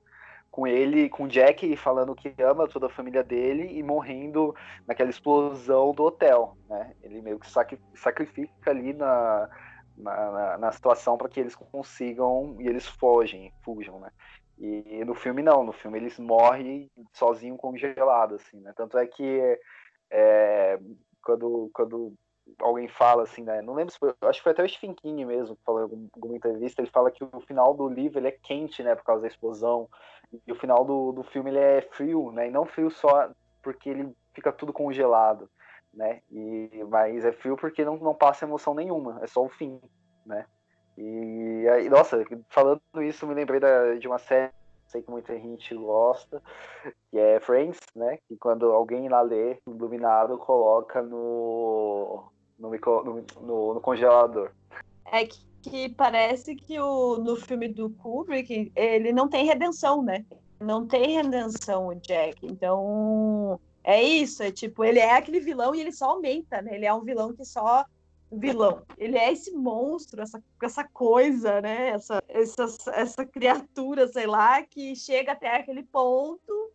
[0.52, 4.54] Com ele, com Jack falando que ama toda a família dele e morrendo
[4.86, 6.94] naquela explosão do hotel, né?
[7.02, 7.50] Ele meio que
[7.96, 9.50] sacrifica ali na,
[9.98, 14.12] na, na, situação para que eles consigam e eles fogem, fujam, né?
[14.60, 18.74] E no filme não, no filme eles morrem sozinho congelado, assim, né?
[18.76, 19.60] Tanto é que
[20.12, 20.78] é,
[21.24, 22.14] quando, quando
[22.60, 23.62] alguém fala assim, né?
[23.62, 26.10] Não lembro se foi, acho que foi até o Stephen King mesmo que falou em
[26.14, 29.24] alguma entrevista, ele fala que o final do livro ele é quente, né, por causa
[29.24, 29.90] da explosão,
[30.46, 32.48] e o final do, do filme ele é frio, né?
[32.48, 33.30] E não frio só
[33.62, 35.50] porque ele fica tudo congelado
[35.94, 36.22] né?
[36.32, 39.80] E, mas é frio porque não, não passa emoção nenhuma, é só o fim,
[40.26, 40.46] né?
[40.98, 44.52] E aí, nossa, falando isso, me lembrei da, de uma série,
[44.88, 46.42] sei que muita gente gosta,
[47.10, 48.20] que é Friends, né?
[48.28, 54.52] Que quando alguém lá lê Iluminado, coloca no, no, no, no, no congelador.
[55.12, 60.26] É que, que parece que o, no filme do Kubrick, ele não tem redenção, né?
[60.60, 62.46] Não tem redenção o Jack.
[62.46, 66.76] Então, é isso, é tipo, ele é aquele vilão e ele só aumenta, né?
[66.76, 67.86] Ele é um vilão que só
[68.32, 68.84] vilão.
[68.98, 71.90] Ele é esse monstro, essa, essa coisa, né?
[71.90, 76.72] Essa, essa, essa criatura, sei lá, que chega até aquele ponto,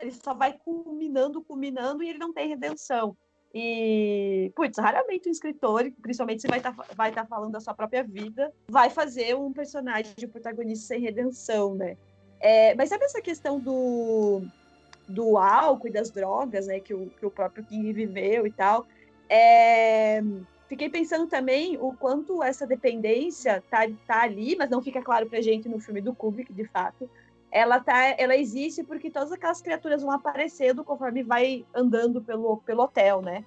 [0.00, 3.16] ele só vai culminando, culminando e ele não tem redenção.
[3.54, 7.72] E, putz, raramente um escritor, principalmente se vai estar tá, vai tá falando da sua
[7.72, 11.96] própria vida, vai fazer um personagem de protagonista sem redenção, né?
[12.40, 14.42] É, mas sabe essa questão do,
[15.08, 18.86] do álcool e das drogas, né, que o, que o próprio King viveu e tal?
[19.28, 20.20] É,
[20.68, 25.40] fiquei pensando também o quanto essa dependência tá, tá ali, mas não fica claro pra
[25.40, 27.08] gente no filme do Kubrick, de fato,
[27.54, 32.82] ela tá, ela existe porque todas aquelas criaturas vão aparecendo conforme vai andando pelo, pelo
[32.82, 33.44] hotel, né?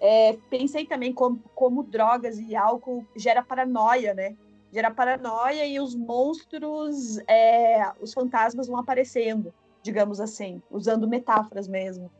[0.00, 4.36] É, pensei também como, como drogas e álcool gera paranoia, né?
[4.72, 12.10] Gera paranoia e os monstros, é, os fantasmas vão aparecendo, digamos assim, usando metáforas mesmo.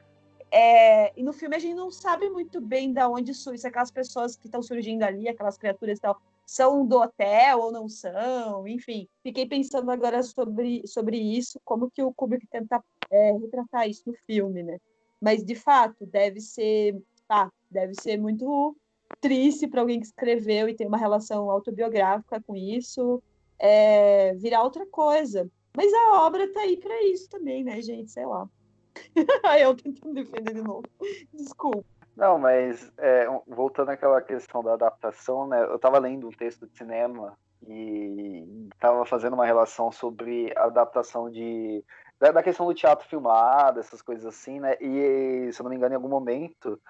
[0.53, 4.37] É, e no filme a gente não sabe muito bem de onde surge, aquelas pessoas
[4.37, 9.09] que estão surgindo ali, aquelas criaturas e tal, são do hotel ou não são, enfim.
[9.23, 14.15] Fiquei pensando agora sobre, sobre isso, como que o Kubrick tenta é, retratar isso no
[14.27, 14.79] filme, né?
[15.21, 18.77] Mas, de fato, deve ser, tá, deve ser muito
[19.21, 23.23] triste para alguém que escreveu e tem uma relação autobiográfica com isso,
[23.59, 25.51] é, virar outra coisa.
[25.77, 28.11] Mas a obra tá aí para isso também, né, gente?
[28.11, 28.49] Sei lá.
[29.61, 30.85] Eu tentando defender de novo.
[31.33, 31.85] Desculpa.
[32.17, 35.63] Não, mas é, voltando àquela questão da adaptação, né?
[35.65, 41.31] Eu estava lendo um texto de cinema e estava fazendo uma relação sobre a adaptação
[41.31, 41.85] de
[42.19, 44.77] da, da, questão do teatro filmado, essas coisas assim, né?
[44.81, 46.81] E se eu não me engano, em algum momento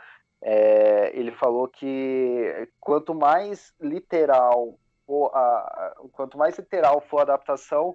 [0.43, 7.95] é, ele falou que quanto mais literal for a, quanto mais literal for a adaptação,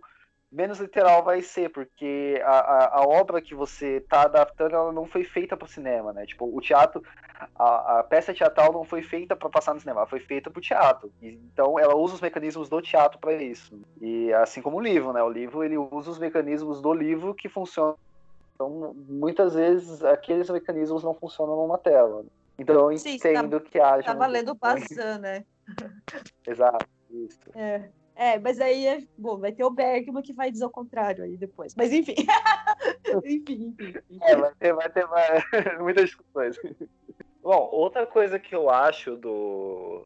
[0.51, 5.05] menos literal vai ser, porque a, a, a obra que você está adaptando ela não
[5.05, 6.25] foi feita para o cinema, né?
[6.25, 7.03] Tipo, o teatro,
[7.55, 10.59] a, a peça teatral não foi feita para passar no cinema, ela foi feita para
[10.59, 11.11] o teatro.
[11.21, 13.79] Então, ela usa os mecanismos do teatro para isso.
[14.01, 15.21] E assim como o livro, né?
[15.21, 17.97] O livro ele usa os mecanismos do livro que funcionam.
[18.55, 22.25] Então, muitas vezes aqueles mecanismos não funcionam numa tela.
[22.57, 24.03] Então, eu Sim, entendo tá, que haja.
[24.03, 25.45] Tá valendo o né?
[26.45, 26.85] Exato.
[27.09, 27.39] Isso.
[27.55, 27.89] É.
[28.19, 31.37] É, mas aí é, bom, vai ter o Bergman que vai dizer o contrário aí
[31.37, 31.73] depois.
[31.73, 32.15] Mas enfim.
[33.23, 34.19] enfim, enfim, enfim.
[34.21, 35.07] É, vai ter, vai ter
[35.79, 36.57] muitas discussões.
[37.41, 40.05] Bom, outra coisa que eu acho do.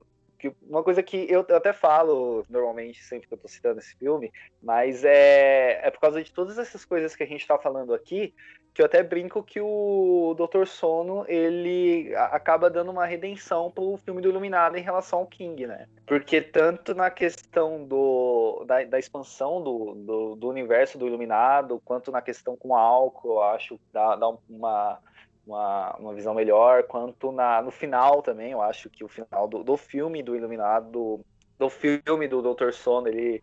[0.62, 5.04] Uma coisa que eu, até falo normalmente, sempre que eu tô citando esse filme, mas
[5.04, 8.34] é, é por causa de todas essas coisas que a gente tá falando aqui,
[8.74, 10.66] que eu até brinco que o Dr.
[10.66, 15.88] Sono ele acaba dando uma redenção pro filme do Iluminado em relação ao King, né?
[16.08, 22.12] Porque tanto na questão do, da, da expansão do, do, do, universo do Iluminado, quanto
[22.12, 25.00] na questão com álcool, eu acho dá, dá uma,
[25.46, 29.64] uma, uma visão melhor, quanto na, no final também, eu acho que o final do,
[29.64, 31.24] do filme do Iluminado
[31.58, 32.72] do filme do Dr.
[32.72, 33.42] Sono, ele,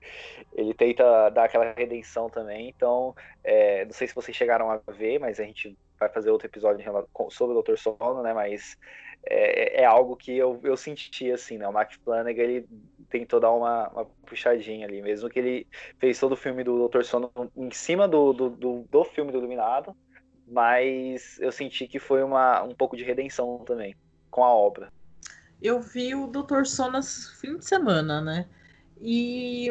[0.52, 2.68] ele tenta dar aquela redenção também.
[2.68, 6.46] Então, é, não sei se vocês chegaram a ver, mas a gente vai fazer outro
[6.46, 6.84] episódio
[7.30, 7.76] sobre o Dr.
[7.76, 8.34] Sono, né?
[8.34, 8.76] Mas
[9.24, 11.68] é, é algo que eu, eu senti, assim, né?
[11.68, 12.66] O Mac Flanagan, ele
[13.08, 15.66] tentou dar uma, uma, puxadinha ali, mesmo que ele
[15.98, 17.02] fez todo o filme do Dr.
[17.02, 19.96] Sono em cima do, do, do, do filme do Iluminado,
[20.50, 23.94] mas eu senti que foi uma, um pouco de redenção também
[24.30, 24.90] com a obra
[25.62, 26.64] eu vi o Dr.
[26.64, 28.46] Sonas fim de semana, né?
[29.00, 29.68] E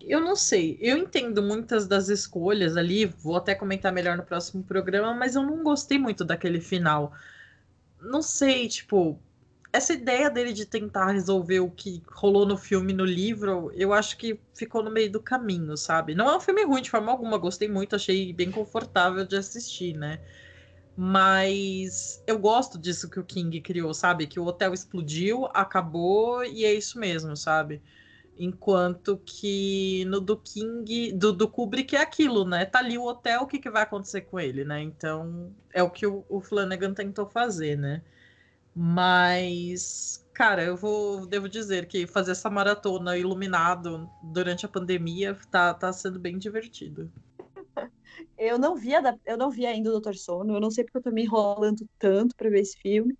[0.00, 4.62] eu não sei, eu entendo muitas das escolhas ali, vou até comentar melhor no próximo
[4.62, 7.12] programa, mas eu não gostei muito daquele final.
[8.00, 9.18] Não sei, tipo,
[9.72, 14.18] essa ideia dele de tentar resolver o que rolou no filme no livro, eu acho
[14.18, 16.14] que ficou no meio do caminho, sabe?
[16.14, 19.94] Não é um filme ruim de forma alguma, gostei muito, achei bem confortável de assistir,
[19.94, 20.20] né?
[20.96, 24.26] Mas eu gosto disso que o King criou, sabe?
[24.26, 27.82] Que o hotel explodiu, acabou e é isso mesmo, sabe?
[28.36, 32.66] Enquanto que no do King, do, do Kubrick é aquilo, né?
[32.66, 34.82] Tá ali o hotel, o que, que vai acontecer com ele, né?
[34.82, 38.02] Então é o que o, o Flanagan tentou fazer, né?
[38.74, 45.74] Mas, cara, eu vou devo dizer que fazer essa maratona iluminado durante a pandemia tá,
[45.74, 47.10] tá sendo bem divertido.
[48.36, 48.90] Eu não vi,
[49.24, 51.88] eu não vi ainda o Doutor Sono, eu não sei porque eu tô me enrolando
[51.98, 53.16] tanto para ver esse filme.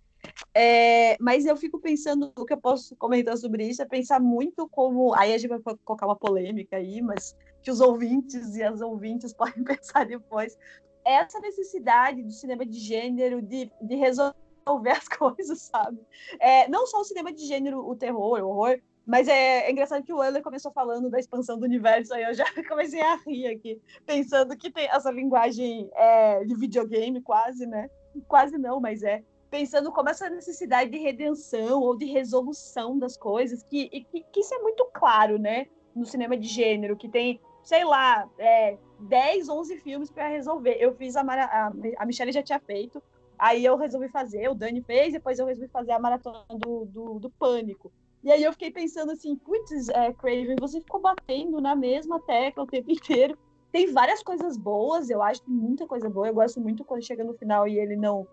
[0.53, 4.67] É, mas eu fico pensando, o que eu posso comentar sobre isso é pensar muito
[4.69, 5.13] como.
[5.15, 9.33] Aí a gente vai colocar uma polêmica aí, mas que os ouvintes e as ouvintes
[9.33, 10.57] podem pensar depois.
[11.05, 14.42] Essa necessidade do cinema de gênero de, de resolver
[14.91, 15.99] as coisas, sabe?
[16.39, 20.03] É, não só o cinema de gênero, o terror, o horror, mas é, é, engraçado
[20.03, 23.47] que o Euler começou falando da expansão do universo, aí eu já comecei a rir
[23.47, 27.89] aqui, pensando que tem essa linguagem é, de videogame quase, né?
[28.27, 29.23] Quase não, mas é.
[29.49, 34.53] Pensando como essa necessidade de redenção ou de resolução das coisas, que, que, que isso
[34.53, 35.67] é muito claro, né?
[35.93, 40.77] No cinema de gênero, que tem, sei lá, é, 10, 11 filmes para resolver.
[40.79, 43.03] Eu fiz, a, a, a Michelle já tinha feito,
[43.43, 47.19] Aí eu resolvi fazer, o Dani fez, depois eu resolvi fazer a maratona do, do,
[47.19, 47.91] do Pânico.
[48.23, 52.63] E aí eu fiquei pensando assim, putz, é, Craven, você ficou batendo na mesma tecla
[52.63, 53.37] o tempo inteiro.
[53.69, 56.29] Tem várias coisas boas, eu acho que muita coisa boa.
[56.29, 58.25] Eu gosto muito quando chega no final e ele não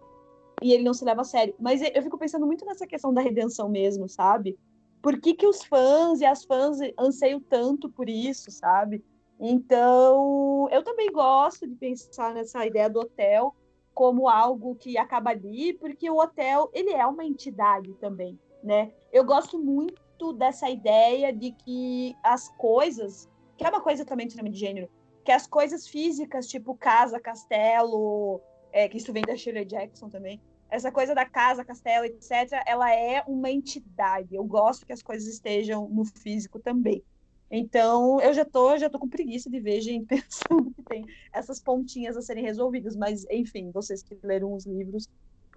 [0.63, 1.57] e ele não se leva a sério.
[1.59, 4.57] Mas eu fico pensando muito nessa questão da redenção mesmo, sabe?
[5.03, 9.05] Por que, que os fãs e as fãs anseiam tanto por isso, sabe?
[9.41, 13.57] Então, eu também gosto de pensar nessa ideia do hotel
[13.95, 18.93] como algo que acaba ali, porque o hotel, ele é uma entidade também, né?
[19.13, 24.33] Eu gosto muito dessa ideia de que as coisas, que é uma coisa também de
[24.33, 24.89] cinema de gênero,
[25.25, 28.41] que as coisas físicas, tipo casa, castelo,
[28.73, 32.95] é, que isso vem da Shirley Jackson também, essa coisa da casa, castelo, etc., ela
[32.95, 34.35] é uma entidade.
[34.35, 37.03] Eu gosto que as coisas estejam no físico também.
[37.51, 41.61] Então, eu já tô, já tô com preguiça de ver gente pensando que tem essas
[41.61, 45.09] pontinhas a serem resolvidas, mas enfim, vocês que leram os livros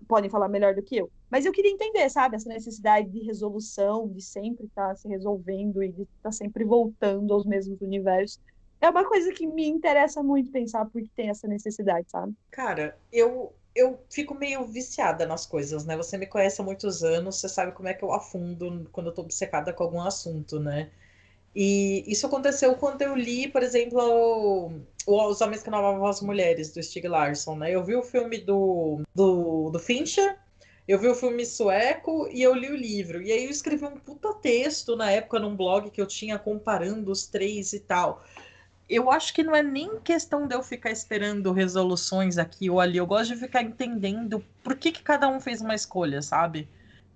[0.07, 1.09] podem falar melhor do que eu.
[1.29, 5.83] Mas eu queria entender, sabe, essa necessidade de resolução, de sempre estar tá se resolvendo
[5.83, 8.39] e de estar tá sempre voltando aos mesmos universos.
[8.81, 12.33] É uma coisa que me interessa muito pensar porque tem essa necessidade, sabe?
[12.51, 15.97] Cara, eu eu fico meio viciada nas coisas, né?
[15.97, 19.13] Você me conhece há muitos anos, você sabe como é que eu afundo quando eu
[19.13, 20.91] tô obcecada com algum assunto, né?
[21.55, 24.71] E isso aconteceu quando eu li, por exemplo, o,
[25.29, 27.71] Os Homens que Não Amavam as Mulheres, do Stieg Larsson, né?
[27.71, 30.37] Eu vi o filme do, do, do Fincher,
[30.87, 33.21] eu vi o filme sueco e eu li o livro.
[33.21, 37.11] E aí eu escrevi um puta texto na época num blog que eu tinha comparando
[37.11, 38.23] os três e tal
[38.89, 42.97] eu acho que não é nem questão de eu ficar esperando resoluções aqui ou ali.
[42.97, 46.67] Eu gosto de ficar entendendo por que, que cada um fez uma escolha, sabe?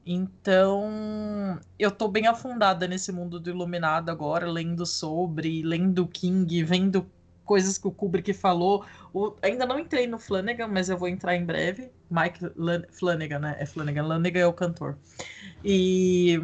[0.10, 7.06] Então, eu tô bem afundada nesse mundo do Iluminado agora, lendo sobre, lendo King, vendo
[7.44, 8.86] coisas que o Kubrick falou.
[9.14, 11.92] O, ainda não entrei no Flanagan, mas eu vou entrar em breve.
[12.10, 13.58] Mike Lan, Flanagan, né?
[13.60, 14.06] É Flanagan.
[14.06, 14.98] Flanagan é o cantor.
[15.62, 16.40] E,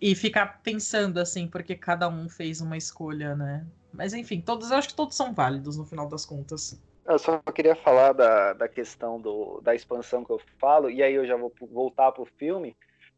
[0.00, 3.66] e ficar pensando, assim, porque cada um fez uma escolha, né?
[3.92, 6.80] Mas enfim, todos, eu acho que todos são válidos no final das contas.
[7.08, 11.14] Eu só queria falar da, da questão do, da expansão que eu falo, e aí
[11.14, 12.76] eu já vou voltar para o filme,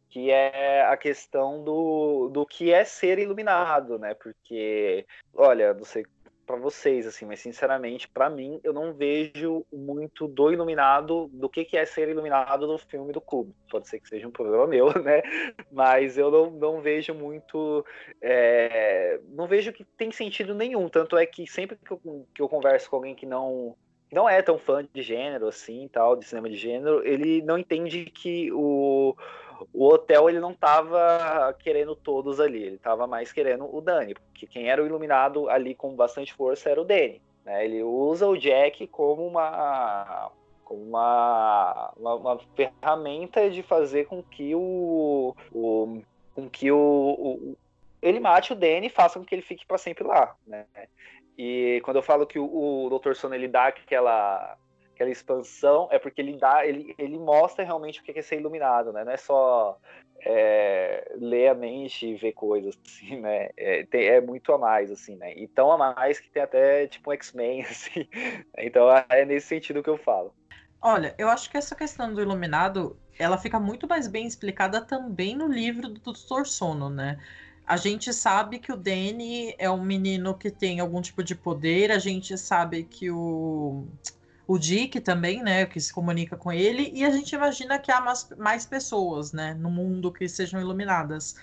[0.09, 4.15] que é a questão do, do que é ser iluminado, né?
[4.15, 6.07] Porque, olha, não sei
[6.51, 11.65] para vocês, assim, mas sinceramente, para mim, eu não vejo muito do iluminado, do que,
[11.65, 13.55] que é ser iluminado no filme do Cubo.
[13.71, 15.23] Pode ser que seja um problema meu, né?
[15.71, 17.87] Mas eu não, não vejo muito.
[18.21, 19.21] É...
[19.29, 20.89] Não vejo que tem sentido nenhum.
[20.89, 23.77] Tanto é que sempre que eu, que eu converso com alguém que não
[24.13, 28.07] não é tão fã de gênero assim, tal, de cinema de gênero, ele não entende
[28.07, 29.15] que o,
[29.73, 34.47] o hotel ele não estava querendo todos ali, ele estava mais querendo o Dani, porque
[34.47, 37.21] quem era o iluminado ali com bastante força era o Danny.
[37.45, 37.65] Né?
[37.65, 40.31] Ele usa o Jack como uma,
[40.65, 46.03] como uma, uma, uma ferramenta de fazer com que o, o
[46.35, 47.57] com que o, o,
[48.01, 50.65] ele mate o Danny e faça com que ele fique para sempre lá, né?
[51.37, 53.15] E quando eu falo que o, o Dr.
[53.15, 54.57] Sono ele dá aquela
[55.01, 58.93] aquela expansão, é porque ele dá, ele, ele mostra realmente o que é ser iluminado,
[58.93, 59.03] né?
[59.03, 59.79] Não é só
[60.21, 63.49] é, ler a mente e ver coisas, assim, né?
[63.57, 65.33] É, tem, é muito a mais, assim, né?
[65.35, 68.07] E tão a mais que tem até, tipo, um X-Men, assim.
[68.59, 70.35] Então, é nesse sentido que eu falo.
[70.83, 75.35] Olha, eu acho que essa questão do iluminado, ela fica muito mais bem explicada também
[75.35, 77.19] no livro do Doutor Sono, né?
[77.67, 81.93] A gente sabe que o Danny é um menino que tem algum tipo de poder,
[81.93, 83.87] a gente sabe que o
[84.51, 88.01] o Dick também, né, que se comunica com ele, e a gente imagina que há
[88.01, 91.37] mais, mais pessoas, né, no mundo que sejam iluminadas.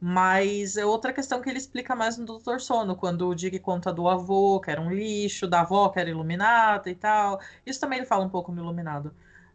[0.00, 3.92] Mas é outra questão que ele explica mais no Doutor Sono, quando o Dick conta
[3.92, 7.40] do avô, que era um lixo, da avó, que era iluminada e tal.
[7.66, 9.12] Isso também ele fala um pouco no Iluminado.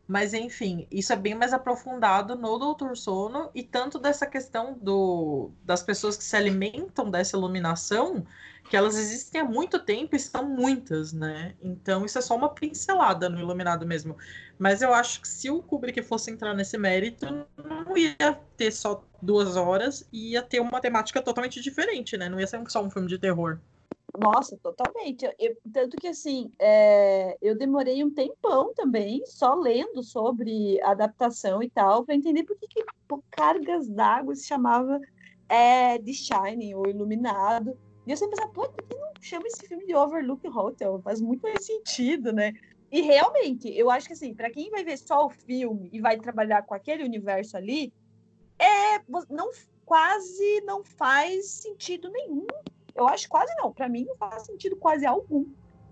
[0.08, 5.52] Mas enfim, isso é bem mais aprofundado no Doutor Sono e tanto dessa questão do,
[5.64, 8.26] das pessoas que se alimentam dessa iluminação,
[8.70, 11.56] que elas existem há muito tempo e são muitas, né?
[11.62, 14.16] Então isso é só uma pincelada no Iluminado mesmo.
[14.60, 17.26] Mas eu acho que se o Kubrick fosse entrar nesse mérito,
[17.58, 22.30] não ia ter só duas horas, ia ter uma temática totalmente diferente, né?
[22.30, 23.60] Não ia ser só um filme de terror.
[24.18, 25.26] Nossa, totalmente.
[25.40, 31.70] Eu, tanto que assim, é, eu demorei um tempão também, só lendo sobre adaptação e
[31.70, 35.00] tal, para entender por que, que por cargas d'água se chamava
[35.48, 37.78] é, The Shining ou Iluminado.
[38.10, 41.00] E eu sempre pensava, pô, por que não chama esse filme de Overlook Hotel?
[41.04, 42.54] Faz muito mais sentido, né?
[42.92, 46.18] E realmente, eu acho que assim, para quem vai ver só o filme e vai
[46.18, 47.94] trabalhar com aquele universo ali,
[48.58, 49.00] é
[49.30, 49.52] não
[49.86, 52.46] quase não faz sentido nenhum
[53.00, 53.72] eu acho quase não.
[53.72, 55.46] Para mim não faz sentido quase algum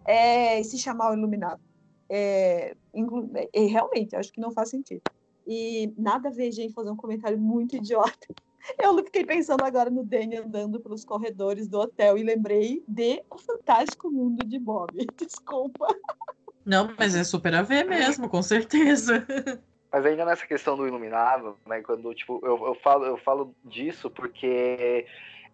[0.05, 1.61] é, se chamar o Iluminado.
[2.09, 2.75] É,
[3.53, 5.01] é, realmente, acho que não faz sentido.
[5.45, 8.27] E nada a ver, gente, fazer um comentário muito idiota.
[8.77, 13.37] Eu fiquei pensando agora no Danny andando pelos corredores do hotel e lembrei de O
[13.37, 14.93] Fantástico Mundo de Bob.
[15.17, 15.87] Desculpa.
[16.65, 19.25] Não, mas é super a ver mesmo, com certeza.
[19.91, 24.09] Mas ainda nessa questão do iluminado, né, quando tipo, eu, eu, falo, eu falo disso
[24.09, 25.05] porque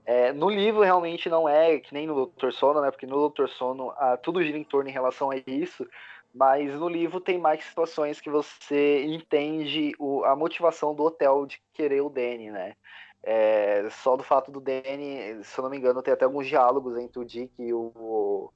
[0.06, 2.92] é, no livro realmente não é que nem no Doutor Sono, né?
[2.92, 5.88] Porque no Doutor Sono ah, tudo gira em torno em relação a isso,
[6.34, 11.62] mas no livro tem mais situações que você entende o, a motivação do hotel de
[11.74, 12.74] querer o Danny, né?
[13.22, 16.98] É, só do fato do Danny, se eu não me engano, tem até alguns diálogos
[16.98, 18.52] entre o Dick e o,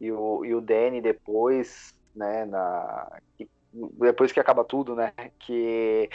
[0.00, 2.44] e o, e o Danny depois, né?
[2.44, 3.18] Na,
[3.72, 5.12] depois que acaba tudo, né?
[5.40, 6.10] Que,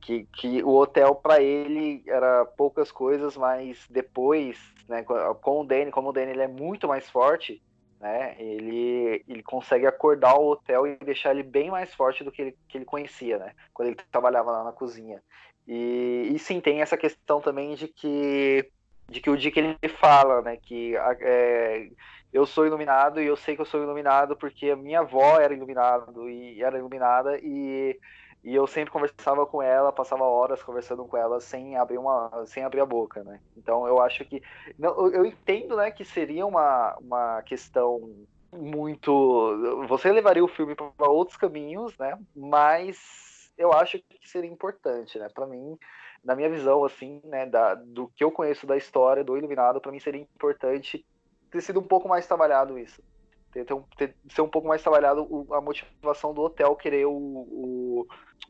[0.00, 4.58] que, que o hotel para ele era poucas coisas, mas depois,
[4.88, 5.04] né?
[5.04, 7.62] Com o Danny, como o Danny ele é muito mais forte,
[8.00, 8.36] né?
[8.38, 12.58] Ele, ele consegue acordar o hotel e deixar ele bem mais forte do que ele,
[12.68, 13.52] que ele conhecia, né?
[13.72, 15.22] Quando ele trabalhava lá na cozinha.
[15.66, 18.70] E, e sim, tem essa questão também de que
[19.08, 20.56] de que o dia que ele fala, né?
[20.56, 21.88] Que é,
[22.32, 25.54] eu sou iluminado e eu sei que eu sou iluminado porque a minha avó era
[25.54, 27.98] iluminado e era iluminada e,
[28.46, 32.62] e eu sempre conversava com ela, passava horas conversando com ela sem abrir uma sem
[32.62, 33.40] abrir a boca, né?
[33.56, 34.40] Então eu acho que
[34.78, 41.10] não, eu entendo, né, que seria uma, uma questão muito você levaria o filme para
[41.10, 42.16] outros caminhos, né?
[42.36, 45.28] Mas eu acho que seria importante, né?
[45.28, 45.76] Para mim,
[46.22, 49.90] na minha visão assim, né, da, do que eu conheço da história do Iluminado, para
[49.90, 51.04] mim seria importante
[51.50, 53.02] ter sido um pouco mais trabalhado isso.
[53.50, 58.06] Ter, ter, ter ser um pouco mais trabalhado a motivação do hotel querer o, o,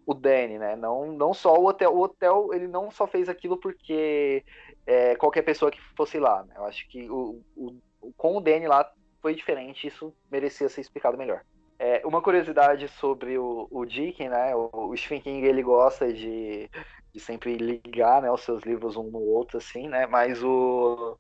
[0.07, 0.77] o Danny, né?
[0.77, 1.95] Não, não só o hotel.
[1.95, 4.45] O hotel, ele não só fez aquilo porque
[4.87, 6.55] é, qualquer pessoa que fosse lá, né?
[6.57, 8.89] Eu acho que o, o, com o Danny lá
[9.21, 11.43] foi diferente, isso merecia ser explicado melhor.
[11.79, 14.55] É, uma curiosidade sobre o, o Dick, né?
[14.55, 16.71] O, o Stephen King ele gosta de,
[17.13, 20.07] de sempre ligar né, os seus livros um no outro, assim, né?
[20.07, 21.19] Mas o,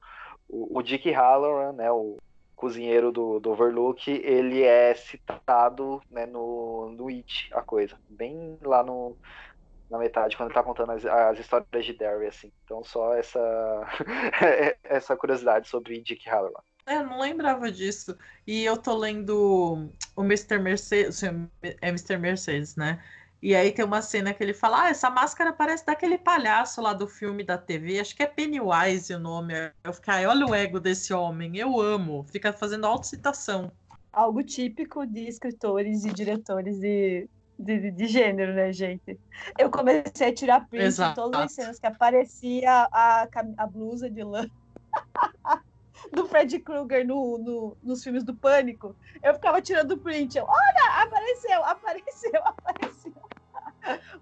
[0.48, 2.16] o, o Dick Halloran, né, o
[2.56, 7.96] cozinheiro do, do Overlook, ele é citado né, no, no It, a coisa.
[8.08, 9.16] Bem lá no,
[9.90, 12.50] na metade, quando ele tá contando as, as histórias de Derry, assim.
[12.64, 13.38] Então, só essa,
[14.82, 16.60] essa curiosidade sobre Dick Halloran.
[16.86, 18.16] É, eu não lembrava disso.
[18.46, 20.58] E eu tô lendo o Mr.
[20.58, 22.16] Mercedes, é Mr.
[22.16, 23.02] Mercedes, né?
[23.42, 26.92] E aí tem uma cena que ele fala: Ah, essa máscara parece daquele palhaço lá
[26.92, 29.54] do filme da TV, acho que é Pennywise o nome.
[29.84, 32.24] Eu fiquei, olha o ego desse homem, eu amo.
[32.24, 33.70] Fica fazendo autocitação.
[34.12, 37.28] Algo típico de escritores e diretores de,
[37.58, 39.20] de, de, gênero, né, gente?
[39.58, 41.10] Eu comecei a tirar print Exato.
[41.10, 43.28] de todas as cenas que aparecia a,
[43.58, 44.48] a blusa de lã.
[46.12, 50.38] do Fred Krueger no, no, nos filmes do Pânico, eu ficava tirando print.
[50.38, 53.12] Eu, Olha, apareceu, apareceu, apareceu.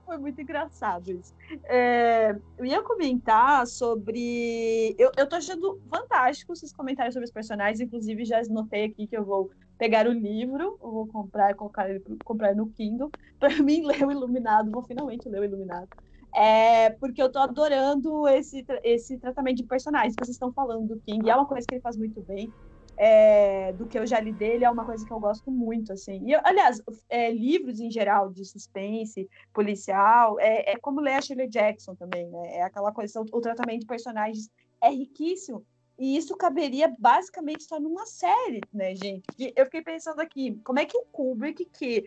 [0.04, 1.34] Foi muito engraçado isso.
[1.64, 4.94] É, eu ia comentar sobre.
[4.98, 9.16] Eu, eu tô achando fantástico esses comentários sobre os personagens, inclusive já notei aqui que
[9.16, 13.10] eu vou pegar o livro, eu vou comprar e colocar ele comprar no Kindle.
[13.38, 15.88] Para mim, ler o Iluminado, vou finalmente ler o Iluminado.
[16.34, 21.00] É porque eu tô adorando esse, esse tratamento de personagens que vocês estão falando do
[21.00, 21.30] King.
[21.30, 22.52] É uma coisa que ele faz muito bem.
[22.96, 26.28] É, do que eu já li dele, é uma coisa que eu gosto muito, assim.
[26.28, 31.48] E, aliás, é, livros em geral de suspense, policial, é, é como ler a Shirley
[31.48, 32.58] Jackson também, né?
[32.58, 34.48] É aquela coisa, o, o tratamento de personagens
[34.80, 35.64] é riquíssimo.
[35.98, 39.24] E isso caberia basicamente só numa série, né, gente?
[39.56, 42.04] Eu fiquei pensando aqui, como é que o Kubrick, que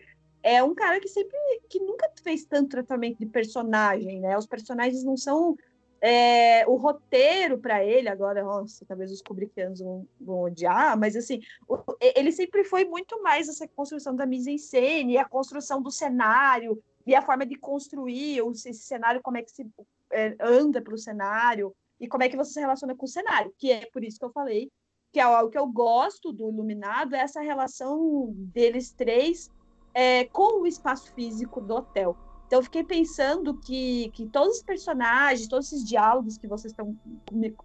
[0.48, 1.36] é um cara que sempre,
[1.68, 4.36] que nunca fez tanto tratamento de personagem, né?
[4.38, 5.54] Os personagens não são
[6.00, 11.40] é, o roteiro para ele, agora, nossa, talvez os kubrickianos vão, vão odiar, mas assim,
[11.68, 17.14] o, ele sempre foi muito mais essa construção da mise-en-scène, a construção do cenário, e
[17.14, 19.66] a forma de construir esse cenário, como é que se
[20.10, 23.70] é, anda pelo cenário, e como é que você se relaciona com o cenário, que
[23.70, 24.70] é por isso que eu falei
[25.12, 29.50] que é algo que eu gosto do Iluminado, é essa relação deles três
[29.98, 32.16] é, com o espaço físico do hotel.
[32.46, 36.96] Então, eu fiquei pensando que, que todos os personagens, todos esses diálogos que vocês estão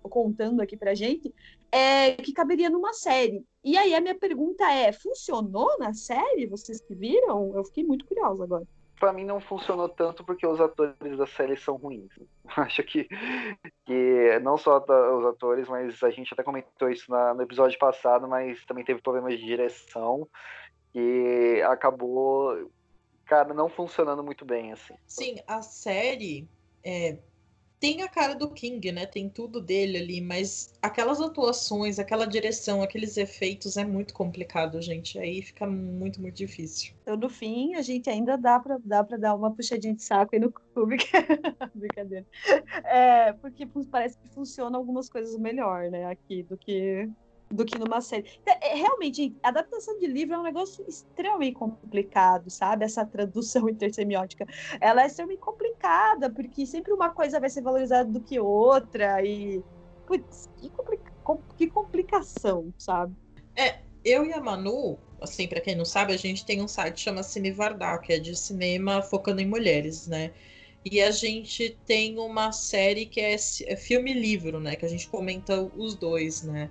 [0.01, 1.31] contando aqui pra gente,
[1.71, 3.45] é, que caberia numa série.
[3.63, 6.47] E aí, a minha pergunta é: funcionou na série?
[6.47, 7.55] Vocês que viram?
[7.55, 8.65] Eu fiquei muito curiosa agora.
[8.99, 12.09] Pra mim, não funcionou tanto porque os atores da série são ruins.
[12.57, 13.07] Acho que,
[13.85, 18.27] que não só os atores, mas a gente até comentou isso na, no episódio passado,
[18.27, 20.27] mas também teve problemas de direção
[20.93, 22.71] que acabou,
[23.25, 24.93] cara, não funcionando muito bem, assim.
[25.07, 26.47] Sim, a série
[26.83, 27.17] é,
[27.83, 29.05] tem a cara do King, né?
[29.05, 35.19] Tem tudo dele ali, mas aquelas atuações, aquela direção, aqueles efeitos é muito complicado, gente.
[35.19, 36.93] Aí fica muito, muito difícil.
[37.01, 40.33] Então, no fim, a gente ainda dá para dá pra dar uma puxadinha de saco
[40.33, 41.11] aí no Kubrick.
[41.75, 42.25] Brincadeira.
[42.85, 47.09] É, porque parece que funciona algumas coisas melhor, né, aqui, do que
[47.53, 48.25] do que numa série.
[48.45, 52.83] É, é, realmente, adaptação de livro é um negócio extremamente complicado, sabe?
[52.83, 54.45] Essa tradução intersemiótica.
[54.81, 59.63] Ela é extremamente complicada, porque sempre uma coisa vai ser valorizada do que outra, e.
[60.05, 61.11] Putz, que, complica...
[61.57, 63.15] que complicação, sabe?
[63.55, 66.95] É, eu e a Manu, assim, para quem não sabe, a gente tem um site
[66.95, 70.31] que chama Cine Vardar, que é de cinema focando em mulheres, né?
[70.83, 74.75] E a gente tem uma série que é, é filme-livro, né?
[74.75, 76.69] Que a gente comenta os dois, né?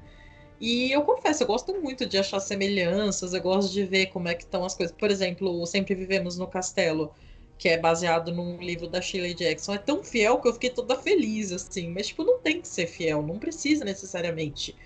[0.62, 4.34] E eu confesso, eu gosto muito de achar semelhanças, eu gosto de ver como é
[4.34, 4.94] que estão as coisas.
[4.96, 7.12] Por exemplo, Sempre Vivemos no Castelo,
[7.58, 9.74] que é baseado num livro da Shirley Jackson.
[9.74, 11.90] É tão fiel que eu fiquei toda feliz, assim.
[11.90, 14.76] Mas, tipo, não tem que ser fiel, não precisa necessariamente.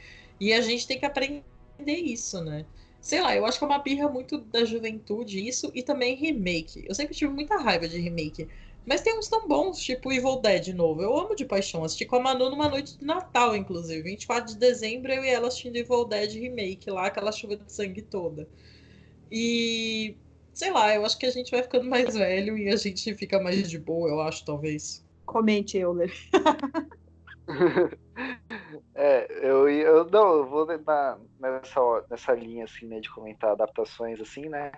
[0.41, 1.45] E a gente tem que aprender
[1.87, 2.67] isso, né?
[3.01, 6.85] Sei lá, eu acho que é uma birra muito da juventude isso, e também remake.
[6.89, 8.49] Eu sempre tive muita raiva de remake.
[8.87, 11.03] Mas tem uns tão bons, tipo Evil Dead novo.
[11.03, 11.85] Eu amo de paixão.
[11.85, 14.03] Assisti com a Manu numa noite de Natal, inclusive.
[14.03, 18.03] 24 de dezembro, eu e ela assistindo Evil Dead Remake lá, aquela chuva de sangue
[18.03, 18.49] toda.
[19.31, 20.17] E.
[20.55, 23.39] Sei lá, eu acho que a gente vai ficando mais velho e a gente fica
[23.39, 25.05] mais de boa, eu acho, talvez.
[25.27, 26.11] Comente, Euler.
[28.95, 31.81] é, eu, eu não, eu vou na, nessa,
[32.11, 34.73] nessa linha assim, né, de comentar adaptações assim, né?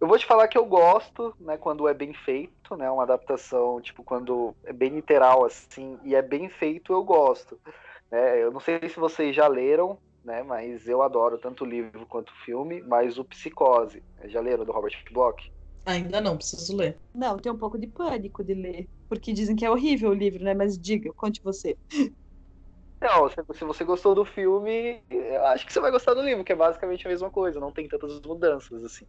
[0.00, 3.80] Eu vou te falar que eu gosto, né, quando é bem feito, né, uma adaptação,
[3.80, 7.58] tipo, quando é bem literal, assim, e é bem feito, eu gosto.
[8.10, 8.42] Né?
[8.42, 12.30] Eu não sei se vocês já leram, né, mas eu adoro tanto o livro quanto
[12.30, 15.50] o filme, mas o Psicose, já leram, do Robert Bloch?
[15.84, 16.96] Ainda não, preciso ler.
[17.12, 20.44] Não, tem um pouco de pânico de ler, porque dizem que é horrível o livro,
[20.44, 21.76] né, mas diga, conte você.
[23.00, 26.52] Não, se você gostou do filme, eu acho que você vai gostar do livro, que
[26.52, 29.06] é basicamente a mesma coisa, não tem tantas mudanças, assim.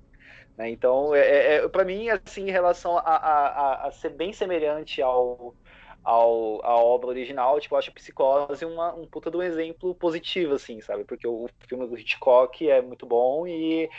[0.55, 0.69] Né?
[0.69, 5.01] Então, é, é, é para mim, assim, em relação a, a, a, ser bem semelhante
[5.01, 5.55] ao,
[6.03, 10.53] ao, à obra original, tipo, eu acho Psicose uma, um puta de um exemplo positivo,
[10.53, 11.03] assim, sabe?
[11.03, 13.89] Porque o filme do Hitchcock é muito bom e,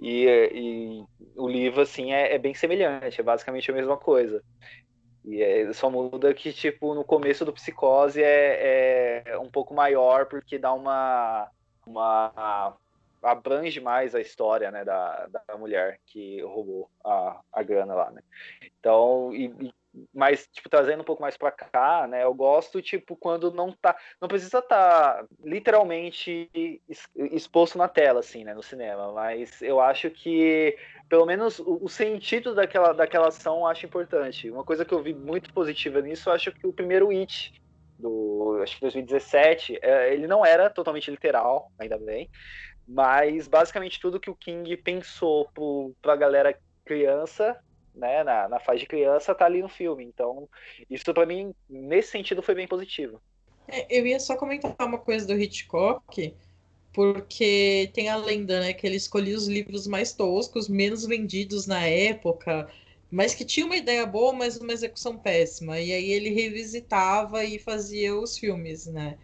[0.00, 1.04] e, e
[1.36, 4.42] o livro, assim, é, é, bem semelhante, é basicamente a mesma coisa.
[5.26, 10.26] E é, só muda que, tipo, no começo do Psicose é, é um pouco maior,
[10.26, 11.50] porque dá uma,
[11.84, 12.76] uma
[13.20, 18.22] abrange mais a história né, da, da mulher que roubou a, a grana lá, né?
[18.78, 19.74] Então, e, e,
[20.12, 22.22] mas, tipo, trazendo um pouco mais para cá, né?
[22.22, 23.96] Eu gosto, tipo, quando não tá.
[24.20, 26.50] Não precisa estar tá literalmente
[27.14, 28.54] exposto na tela, assim, né?
[28.54, 29.12] No cinema.
[29.12, 30.76] Mas eu acho que,
[31.08, 34.50] pelo menos, o, o sentido daquela, daquela ação eu acho importante.
[34.50, 37.54] Uma coisa que eu vi muito positiva nisso, eu acho que o primeiro It,
[37.98, 42.28] do acho que 2017, é, ele não era totalmente literal, ainda bem,
[42.86, 45.48] mas basicamente tudo que o King pensou
[46.00, 47.58] para a galera criança,
[47.96, 50.04] né, na, na fase de criança, tá ali no filme.
[50.04, 50.48] Então,
[50.88, 53.20] isso para mim, nesse sentido, foi bem positivo.
[53.66, 56.34] É, eu ia só comentar uma coisa do Hitchcock,
[56.92, 61.86] porque tem a lenda, né, que ele escolhia os livros mais toscos, menos vendidos na
[61.86, 62.68] época,
[63.10, 65.78] mas que tinha uma ideia boa, mas uma execução péssima.
[65.80, 69.18] E aí ele revisitava e fazia os filmes, né?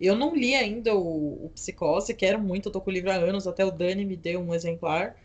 [0.00, 3.16] Eu não li ainda o, o Psicose, quero muito, eu tô com o livro há
[3.16, 5.16] anos, até o Dani me deu um exemplar.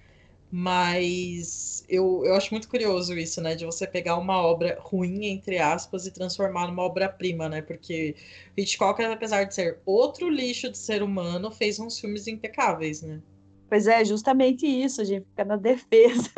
[0.56, 3.56] Mas eu, eu acho muito curioso isso, né?
[3.56, 7.64] De você pegar uma obra ruim, entre aspas, e transformar numa obra-prima, né?
[7.64, 8.16] Porque
[8.56, 13.20] Hitchcock, apesar de ser outro lixo de ser humano, fez uns filmes impecáveis, né?
[13.68, 16.30] Pois é, justamente isso, a gente fica na defesa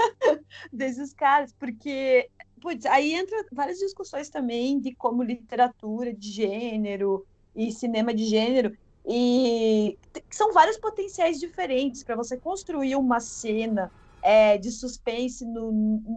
[0.72, 2.30] desses caras, porque
[2.62, 8.78] putz, aí entra várias discussões também de como literatura de gênero, e cinema de gênero.
[9.06, 9.98] E
[10.32, 13.92] são vários potenciais diferentes para você construir uma cena
[14.26, 15.72] é, de suspense no,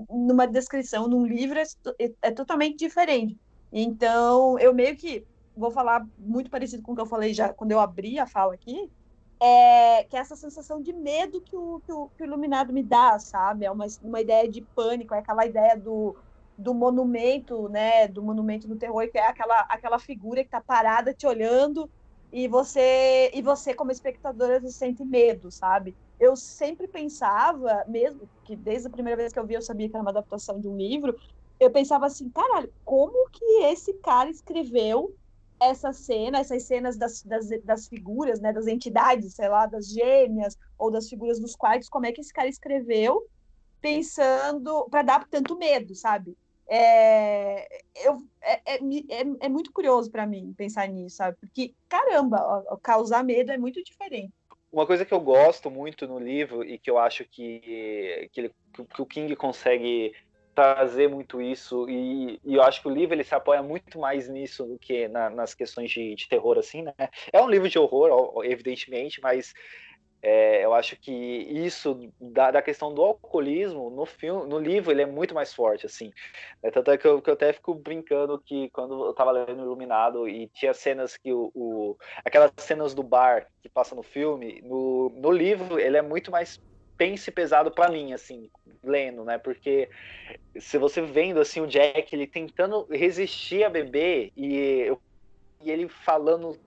[0.08, 1.64] numa descrição, num livro, é,
[1.98, 3.38] é, é, totalmente diferente.
[3.70, 7.72] Então, eu meio que vou falar muito parecido com o que eu falei já quando
[7.72, 8.90] eu abri a fala aqui,
[9.38, 12.82] é, que é essa sensação de medo que o, que o, que o Iluminado me
[12.82, 13.66] dá, sabe?
[13.66, 16.16] É uma, uma ideia de pânico, é aquela ideia do,
[16.56, 21.12] do monumento, né, do monumento do terror, que é aquela, aquela figura que está parada
[21.12, 21.90] te olhando
[22.32, 25.94] e você e você como espectadora você sente medo, sabe?
[26.18, 29.94] Eu sempre pensava, mesmo que desde a primeira vez que eu vi eu sabia que
[29.96, 31.14] era uma adaptação de um livro,
[31.60, 35.14] eu pensava assim, caralho, como que esse cara escreveu
[35.60, 40.56] essa cena, essas cenas das, das, das figuras, né, das entidades, sei lá, das gêmeas
[40.78, 43.22] ou das figuras dos quartos, como é que esse cara escreveu
[43.80, 46.36] pensando para dar tanto medo, sabe?
[46.70, 47.66] É,
[48.04, 51.36] eu, é, é, é, é muito curioso para mim pensar nisso, sabe?
[51.40, 54.32] Porque, caramba, causar medo é muito diferente.
[54.72, 58.54] Uma coisa que eu gosto muito no livro e que eu acho que, que, ele,
[58.94, 60.14] que o King consegue
[60.54, 64.28] trazer muito isso e, e, eu acho que o livro ele se apoia muito mais
[64.28, 66.92] nisso do que na, nas questões de, de, terror assim né?
[67.32, 69.54] É um livro de horror evidentemente mas
[70.20, 75.02] é, eu acho que isso da, da, questão do alcoolismo no filme, no livro, ele
[75.02, 76.12] é muito mais forte, assim.
[76.62, 79.62] É, tanto é que eu, que eu, até fico brincando que quando eu tava lendo
[79.62, 84.60] Iluminado e tinha cenas que o, o, aquelas cenas do bar que passa no filme,
[84.62, 86.60] no, no livro ele é muito mais
[86.96, 88.50] pense pesado para mim, assim,
[88.82, 89.38] lendo, né?
[89.38, 89.88] Porque
[90.58, 94.92] se você vendo assim o Jack ele tentando resistir a beber e,
[95.62, 96.58] e ele falando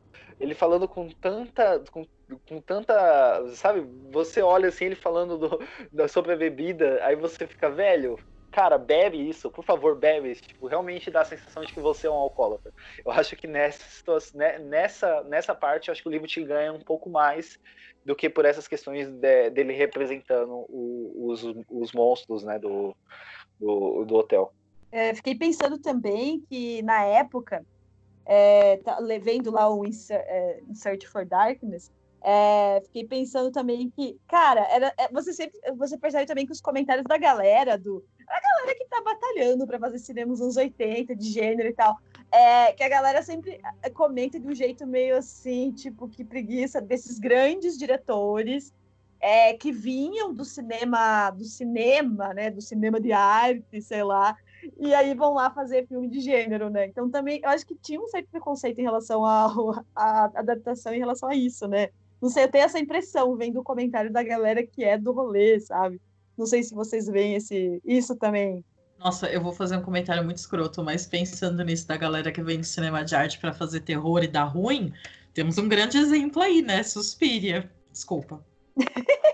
[0.42, 2.06] ele falando com tanta com
[2.48, 3.82] com tanta, sabe?
[4.12, 5.60] Você olha assim ele falando do,
[5.92, 8.18] da, sobre a bebida, aí você fica velho.
[8.52, 10.36] Cara, bebe isso, por favor, bebe.
[10.36, 12.74] Tipo, realmente dá a sensação de que você é um alcoólatra.
[13.06, 16.74] Eu acho que nessa né, nessa, nessa parte, eu acho que o livro te ganha
[16.74, 17.58] um pouco mais
[18.04, 22.96] do que por essas questões de, dele representando o, os, os monstros, né, do,
[23.60, 24.54] do, do hotel.
[24.92, 27.66] É, fiquei pensando também que na época,
[28.26, 31.92] é, tá, vendo lá o Insert, é, Search for Darkness,
[32.24, 36.62] é, fiquei pensando também que, cara, era, é, você sempre você percebe também que os
[36.62, 41.16] comentários da galera, do a galera que tá batalhando para fazer cinema nos anos 80,
[41.16, 41.98] de gênero e tal,
[42.32, 46.80] é, que a galera sempre é, comenta de um jeito meio assim, tipo, que preguiça
[46.80, 48.72] desses grandes diretores
[49.20, 54.36] é, que vinham do cinema, do cinema, né, do cinema de arte, sei lá,
[54.78, 56.88] e aí vão lá fazer filme de gênero, né?
[56.88, 59.82] Então também, eu acho que tinha um certo preconceito em relação à
[60.36, 61.90] adaptação em relação a isso, né?
[62.22, 65.60] Não sei, eu tenho essa impressão vendo o comentário da galera que é do rolê,
[65.60, 66.00] sabe?
[66.38, 68.64] Não sei se vocês veem esse, isso também.
[69.00, 72.60] Nossa, eu vou fazer um comentário muito escroto, mas pensando nisso da galera que vem
[72.60, 74.94] do cinema de arte para fazer terror e dar ruim,
[75.34, 76.84] temos um grande exemplo aí, né?
[76.84, 77.70] Suspiria.
[77.92, 78.46] Desculpa.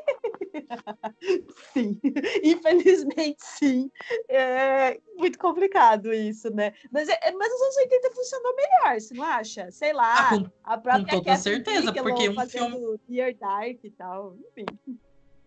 [1.74, 2.00] sim,
[2.44, 3.92] infelizmente sim.
[4.30, 6.74] É muito complicado isso, né?
[6.92, 9.72] Mas, é, mas os anos 80 funcionou melhor, você não acha?
[9.72, 13.92] Sei lá, ah, com, a própria com toda certeza, porque um filme Near Dark e
[13.92, 14.66] tal, enfim.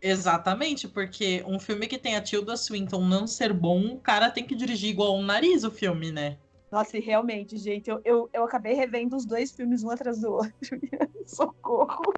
[0.02, 4.44] Exatamente, porque um filme que tem a Tilda Swinton não ser bom, o cara tem
[4.44, 6.38] que dirigir igual um nariz o filme, né?
[6.70, 10.32] Nossa, e realmente, gente, eu, eu, eu acabei revendo os dois filmes um atrás do
[10.32, 10.52] outro.
[11.26, 12.14] Socorro.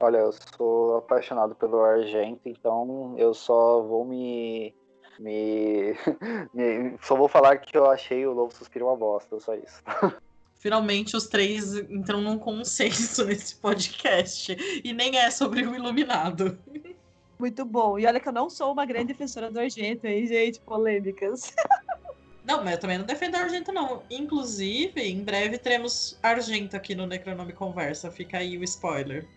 [0.00, 4.74] Olha, eu sou apaixonado pelo Argento, então eu só vou me,
[5.18, 5.94] me,
[6.54, 9.82] me, Só vou falar que eu achei o Lobo Suspiro uma bosta, só isso.
[10.54, 14.56] Finalmente os três entram num consenso nesse podcast.
[14.82, 16.58] E nem é sobre o Iluminado.
[17.38, 17.98] Muito bom.
[17.98, 20.60] E olha que eu não sou uma grande defensora do Argento, hein, gente?
[20.60, 21.54] Polêmicas.
[22.42, 24.02] Não, mas eu também não defendo Argento, não.
[24.10, 28.10] Inclusive, em breve teremos Argento aqui no Necronome Conversa.
[28.10, 29.28] Fica aí o spoiler.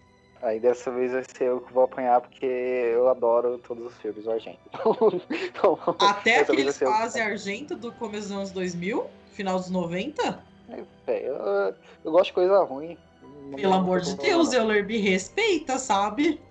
[0.44, 4.26] Aí dessa vez vai ser eu que vou apanhar, porque eu adoro todos os filmes
[4.26, 4.60] do Argento.
[5.32, 9.08] Então, Até aqueles quase Argento do começo dos anos 2000?
[9.32, 10.44] Final dos 90?
[11.08, 11.36] É, eu,
[12.04, 12.98] eu, gosto de coisa ruim.
[13.56, 16.42] Pelo amor de Deus, Euler, me respeita, sabe?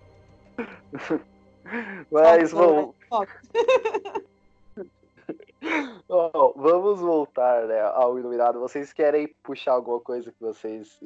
[2.11, 2.95] Mas, bom...
[6.09, 8.59] Bom, vamos voltar né, ao Iluminado.
[8.59, 10.99] Vocês querem puxar alguma coisa que vocês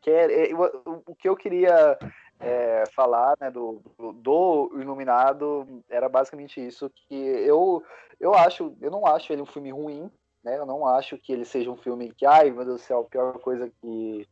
[0.00, 0.54] querem?
[0.54, 1.98] O que eu queria
[2.38, 3.82] é, falar né, do,
[4.14, 7.82] do, Iluminado era basicamente isso, que eu,
[8.18, 10.10] eu acho, eu não acho ele um filme ruim,
[10.42, 10.56] né?
[10.56, 13.04] Eu não acho que ele seja um filme que, ai meu Deus do céu, a
[13.04, 14.26] pior coisa que,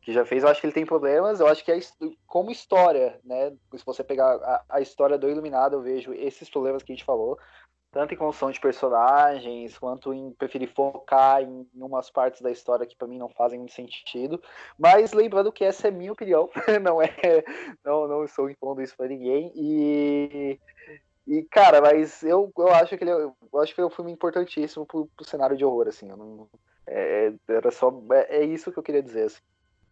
[0.00, 0.42] que já fez.
[0.42, 1.78] Eu acho que ele tem problemas, eu acho que é
[2.26, 3.50] como história, né?
[3.74, 7.04] Se você pegar a, a história do Iluminado, eu vejo esses problemas que a gente
[7.04, 7.36] falou
[7.92, 12.96] tanto em construção de personagens, quanto em preferir focar em umas partes da história que
[12.96, 14.42] para mim não fazem muito sentido.
[14.78, 16.48] Mas lembrando que essa é minha opinião,
[16.82, 17.12] não é,
[17.84, 19.52] não, não estou impondo isso para ninguém.
[19.54, 20.58] E,
[21.26, 24.10] e cara, mas eu, eu acho que ele, é, eu acho que é um filme
[24.10, 26.06] importantíssimo pro, pro cenário de horror, assim.
[26.06, 26.48] Não,
[26.86, 29.26] é, era só é, é, isso que eu queria dizer.
[29.26, 29.42] Assim.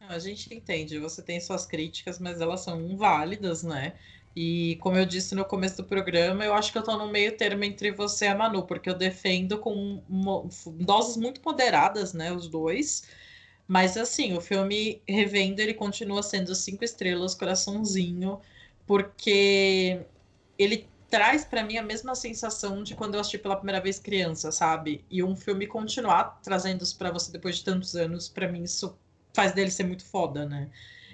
[0.08, 3.94] A gente entende, você tem suas críticas, mas elas são válidas, né?
[4.34, 7.36] E como eu disse no começo do programa, eu acho que eu tô no meio
[7.36, 10.04] termo entre você e a Manu, porque eu defendo com
[10.80, 13.02] doses muito moderadas, né, os dois.
[13.66, 18.40] Mas assim, o filme revendo, ele continua sendo cinco estrelas, coraçãozinho,
[18.86, 20.04] porque
[20.58, 24.52] ele traz para mim a mesma sensação de quando eu assisti pela primeira vez criança,
[24.52, 25.04] sabe?
[25.10, 28.98] E um filme continuar trazendo isso para você depois de tantos anos, para mim isso
[29.34, 30.70] faz dele ser muito foda, né?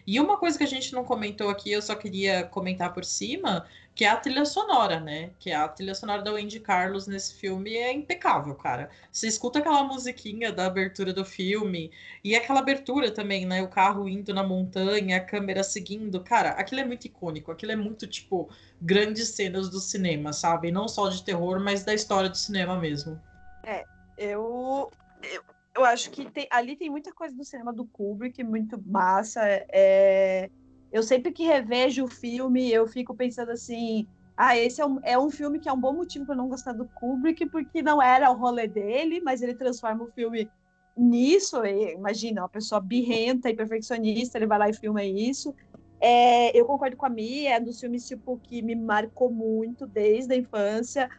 [0.07, 3.67] E uma coisa que a gente não comentou aqui, eu só queria comentar por cima,
[3.93, 5.31] que é a trilha sonora, né?
[5.39, 8.89] Que a trilha sonora da Wendy Carlos nesse filme é impecável, cara.
[9.11, 11.91] Você escuta aquela musiquinha da abertura do filme
[12.23, 13.63] e aquela abertura também, né?
[13.63, 16.21] O carro indo na montanha, a câmera seguindo.
[16.21, 17.51] Cara, aquilo é muito icônico.
[17.51, 18.49] Aquilo é muito, tipo,
[18.81, 20.71] grandes cenas do cinema, sabe?
[20.71, 23.21] Não só de terror, mas da história do cinema mesmo.
[23.65, 23.83] É,
[24.17, 24.93] eu.
[25.23, 25.56] eu...
[25.77, 29.41] Eu acho que tem, ali tem muita coisa do cinema do Kubrick, muito massa.
[29.71, 30.49] É,
[30.91, 35.19] eu sempre que revejo o filme, eu fico pensando assim: ah, esse é um, é
[35.19, 38.31] um filme que é um bom motivo para não gostar do Kubrick, porque não era
[38.31, 40.51] o rolê dele, mas ele transforma o filme
[40.97, 41.63] nisso.
[41.67, 45.55] E, imagina, uma pessoa birrenta e perfeccionista, ele vai lá e filma isso.
[46.01, 49.87] É, eu concordo com a Mia, é um dos filmes tipo, que me marcou muito
[49.87, 51.11] desde a infância.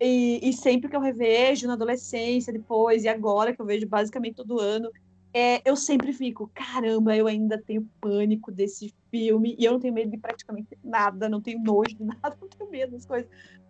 [0.00, 4.36] E, e, sempre que eu revejo na adolescência, depois e agora, que eu vejo basicamente
[4.36, 4.90] todo ano,
[5.32, 9.94] é, eu sempre fico, caramba, eu ainda tenho pânico desse filme, e eu não tenho
[9.94, 13.28] medo de praticamente nada, não tenho nojo de nada, não tenho medo das coisas.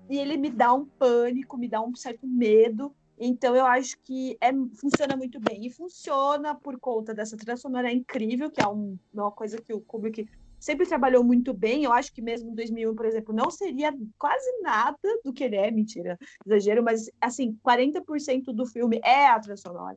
[0.08, 4.36] E ele me dá um pânico, me dá um certo medo, então eu acho que
[4.40, 5.66] é, funciona muito bem.
[5.66, 9.80] E funciona por conta dessa trilha sonora incrível, que é um, uma coisa que o
[9.80, 10.28] Kubrick
[10.66, 11.84] sempre trabalhou muito bem.
[11.84, 15.54] Eu acho que mesmo em 2001, por exemplo, não seria quase nada do que ele
[15.54, 19.96] é, mentira, exagero, mas assim, 40% do filme é a trilha sonora.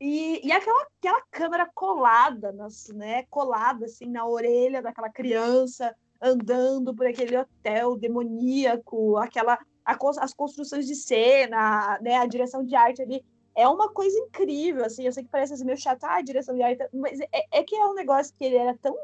[0.00, 6.94] E, e aquela, aquela câmera colada, nas, né, colada assim na orelha daquela criança andando
[6.94, 13.02] por aquele hotel demoníaco, aquela a, as construções de cena, né, a direção de arte
[13.02, 13.24] ali
[13.56, 16.54] é uma coisa incrível, assim, eu sei que parece assim, meio chato, ah, a direção
[16.56, 18.96] de arte, mas é, é que é um negócio que ele era tão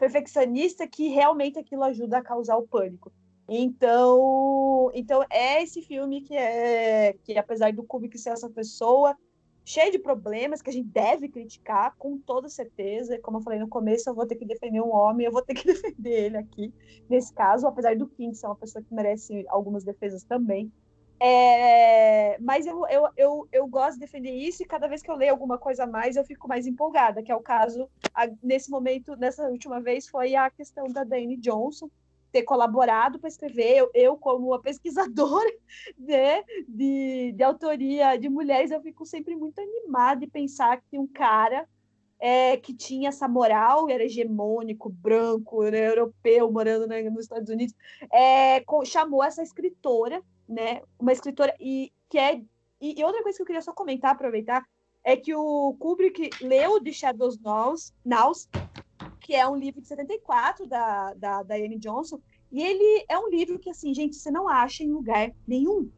[0.00, 3.12] perfeccionista que realmente aquilo ajuda a causar o pânico.
[3.46, 9.14] Então, então é esse filme que é que apesar do Kubrick ser essa pessoa,
[9.64, 13.18] cheio de problemas que a gente deve criticar com toda certeza.
[13.18, 15.54] Como eu falei no começo, eu vou ter que defender um homem, eu vou ter
[15.54, 16.72] que defender ele aqui,
[17.08, 20.72] nesse caso, apesar do King ser uma pessoa que merece algumas defesas também.
[21.22, 25.16] É, mas eu, eu, eu, eu gosto de defender isso e cada vez que eu
[25.16, 28.70] leio alguma coisa a mais eu fico mais empolgada, que é o caso, a, nesse
[28.70, 31.90] momento, nessa última vez, foi a questão da Dani Johnson,
[32.32, 33.76] ter colaborado para escrever.
[33.76, 35.50] Eu, eu, como uma pesquisadora
[35.98, 41.06] né, de, de autoria de mulheres, eu fico sempre muito animada de pensar que um
[41.06, 41.68] cara
[42.20, 47.74] é, que tinha essa moral, era hegemônico, branco, né, europeu, morando né, nos Estados Unidos,
[48.12, 52.42] é, com, chamou essa escritora, né, uma escritora, e que é.
[52.80, 54.64] E, e, outra coisa que eu queria só comentar, aproveitar,
[55.04, 58.48] é que o Kubrick leu The Shadows Nows, Nows
[59.20, 62.20] que é um livro de 74 da, da, Anne Johnson,
[62.50, 65.88] e ele é um livro que, assim, gente, você não acha em lugar nenhum.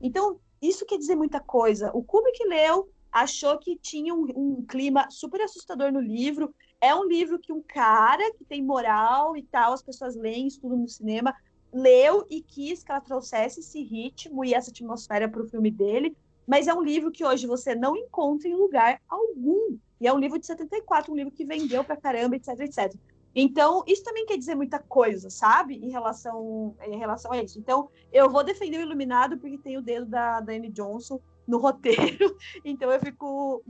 [0.00, 1.90] Então, isso quer dizer muita coisa.
[1.94, 6.54] O Kubrick leu, achou que tinha um, um, clima super assustador no livro.
[6.80, 10.78] É um livro que um cara que tem moral e tal, as pessoas leem, estudam
[10.78, 11.34] no cinema,
[11.72, 16.16] leu e quis que ela trouxesse esse ritmo e essa atmosfera para o filme dele.
[16.46, 19.78] Mas é um livro que hoje você não encontra em lugar algum.
[20.00, 22.94] E é um livro de 74, um livro que vendeu pra caramba, etc, etc.
[23.34, 25.76] Então, isso também quer dizer muita coisa, sabe?
[25.76, 27.58] Em relação, em relação a isso.
[27.58, 32.36] Então, eu vou defender o Iluminado porque tem o dedo da Dani Johnson no roteiro.
[32.64, 33.62] Então, eu fico.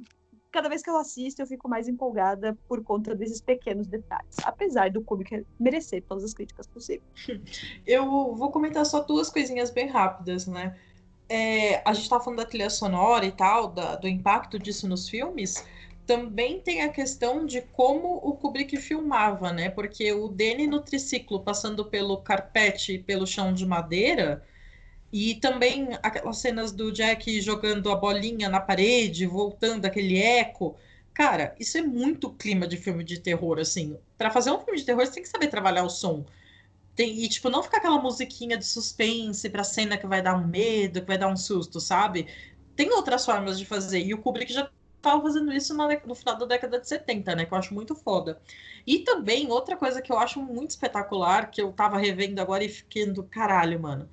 [0.52, 4.36] Cada vez que eu assisto, eu fico mais empolgada por conta desses pequenos detalhes.
[4.42, 7.02] Apesar do Kubrick merecer todas as críticas possíveis.
[7.86, 10.76] Eu vou comentar só duas coisinhas bem rápidas, né?
[11.28, 15.08] É, a gente estava falando da trilha sonora e tal, da, do impacto disso nos
[15.08, 15.64] filmes
[16.10, 19.70] também tem a questão de como o Kubrick filmava, né?
[19.70, 24.44] Porque o Danny no triciclo passando pelo carpete, pelo chão de madeira,
[25.12, 30.76] e também aquelas cenas do Jack jogando a bolinha na parede, voltando aquele eco.
[31.12, 33.98] Cara, isso é muito clima de filme de terror, assim.
[34.16, 36.24] Para fazer um filme de terror, você tem que saber trabalhar o som.
[36.94, 40.46] Tem, e, tipo, não ficar aquela musiquinha de suspense pra cena que vai dar um
[40.46, 42.28] medo, que vai dar um susto, sabe?
[42.76, 44.00] Tem outras formas de fazer.
[44.00, 47.46] E o Kubrick já tava fazendo isso no final da década de 70, né?
[47.46, 48.40] Que eu acho muito foda.
[48.86, 52.68] E também, outra coisa que eu acho muito espetacular, que eu tava revendo agora e
[52.68, 54.08] ficando, caralho, mano.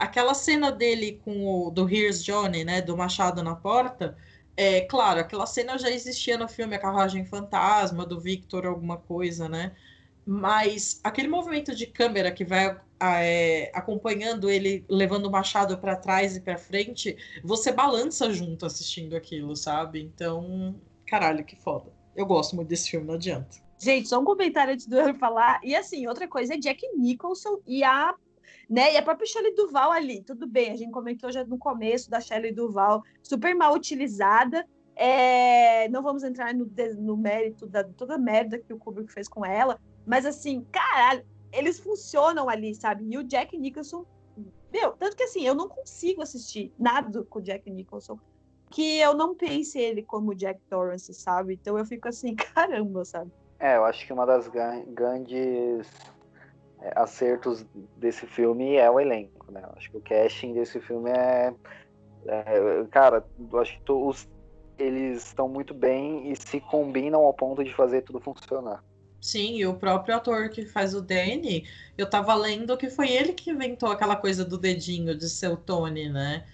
[0.00, 2.80] Aquela cena dele com o do Here's Johnny, né?
[2.80, 4.16] Do Machado na porta.
[4.56, 9.46] É claro, aquela cena já existia no filme A Carruagem Fantasma, do Victor, alguma coisa,
[9.46, 9.72] né?
[10.24, 16.34] Mas aquele movimento de câmera que vai é, acompanhando ele, levando o machado para trás
[16.34, 20.00] e para frente, você balança junto assistindo aquilo, sabe?
[20.00, 20.74] Então,
[21.06, 21.92] caralho, que foda.
[22.16, 23.58] Eu gosto muito desse filme, não adianta.
[23.78, 25.60] Gente, só um comentário antes do eu falar.
[25.62, 28.14] E assim, outra coisa é Jack Nicholson e a
[28.70, 28.94] né?
[28.94, 32.20] E a própria Shelley Duval ali, tudo bem, a gente comentou já no começo da
[32.20, 34.64] Shelley Duval, super mal utilizada.
[34.94, 39.26] É, não vamos entrar no, no mérito da toda a merda que o Kubrick fez
[39.26, 43.04] com ela, mas assim, caralho, eles funcionam ali, sabe?
[43.10, 44.04] E o Jack Nicholson,
[44.72, 48.18] meu, tanto que assim, eu não consigo assistir nada com o Jack Nicholson
[48.70, 51.54] que eu não pense ele como Jack Torrance, sabe?
[51.54, 53.32] Então eu fico assim, caramba, sabe?
[53.58, 55.88] É, eu acho que uma das grandes
[56.94, 57.64] acertos
[57.96, 59.62] desse filme é o elenco, né?
[59.76, 61.52] Acho que o casting desse filme é,
[62.26, 63.24] é cara,
[63.60, 64.28] acho que os
[64.78, 68.82] eles estão muito bem e se combinam ao ponto de fazer tudo funcionar.
[69.20, 71.68] Sim, e o próprio ator que faz o Danny,
[71.98, 75.58] eu tava lendo que foi ele que inventou aquela coisa do dedinho de ser o
[75.58, 76.46] Tony, né?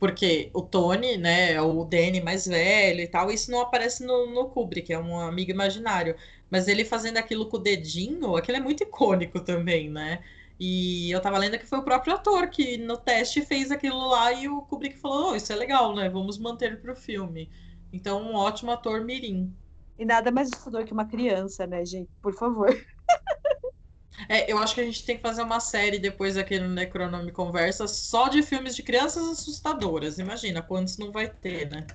[0.00, 4.26] Porque o Tony, né, é o Danny mais velho e tal, isso não aparece no,
[4.26, 6.16] no Kubrick, é um amigo imaginário.
[6.50, 10.22] Mas ele fazendo aquilo com o dedinho, aquilo é muito icônico também, né?
[10.58, 14.32] E eu tava lendo que foi o próprio ator que no teste fez aquilo lá
[14.32, 16.08] e o Kubrick falou: oh, isso é legal, né?
[16.08, 17.50] Vamos manter pro filme.
[17.92, 19.52] Então, um ótimo ator mirim.
[19.98, 22.10] E nada mais assustador que uma criança, né, gente?
[22.22, 22.68] Por favor.
[24.28, 27.32] É, eu acho que a gente tem que fazer uma série depois aqui no Necronome
[27.32, 30.18] Conversa só de filmes de crianças assustadoras.
[30.18, 31.86] Imagina quantos não vai ter, né?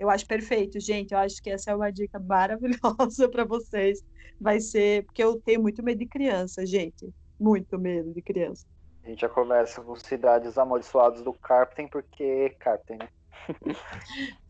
[0.00, 1.12] Eu acho perfeito, gente.
[1.12, 4.02] Eu acho que essa é uma dica maravilhosa para vocês.
[4.40, 8.66] Vai ser porque eu tenho muito medo de criança, gente muito medo de criança.
[9.02, 13.08] A gente já começa com Cidades Amaldiçoadas do Carpenter, porque Carpenter, né?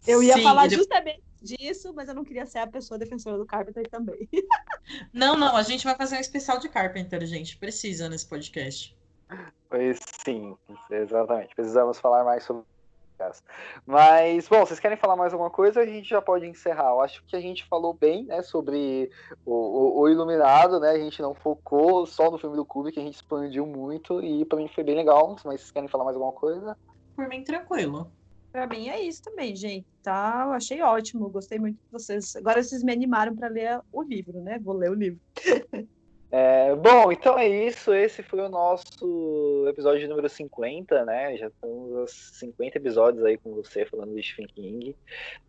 [0.07, 3.46] eu ia Sim, falar justamente disso, mas eu não queria ser a pessoa defensora do
[3.46, 4.28] Carpenter também.
[5.14, 7.57] não, não, a gente vai fazer um especial de Carpenter, gente.
[7.57, 8.98] Precisa nesse podcast.
[9.68, 10.57] Pois sim,
[10.90, 11.55] exatamente.
[11.55, 12.64] Precisamos falar mais sobre
[13.87, 15.81] mas, bom, vocês querem falar mais alguma coisa?
[15.81, 16.91] A gente já pode encerrar.
[16.91, 19.11] Eu acho que a gente falou bem, né, sobre
[19.45, 20.91] o, o, o Iluminado, né?
[20.91, 24.59] A gente não focou só no filme do Kubrick, a gente expandiu muito e para
[24.59, 25.37] mim foi bem legal.
[25.45, 26.77] Mas vocês querem falar mais alguma coisa?
[27.14, 28.11] Por mim, tranquilo.
[28.53, 29.87] Pra mim é isso também, gente.
[30.03, 31.29] Tá, eu achei ótimo.
[31.29, 32.35] Gostei muito de vocês.
[32.37, 34.59] Agora vocês me animaram para ler o livro, né?
[34.59, 35.21] Vou ler o livro.
[36.33, 37.93] É, bom, então é isso.
[37.93, 41.37] Esse foi o nosso episódio número 50, né?
[41.37, 44.97] Já estamos aos 50 episódios aí com você falando de Stephen King.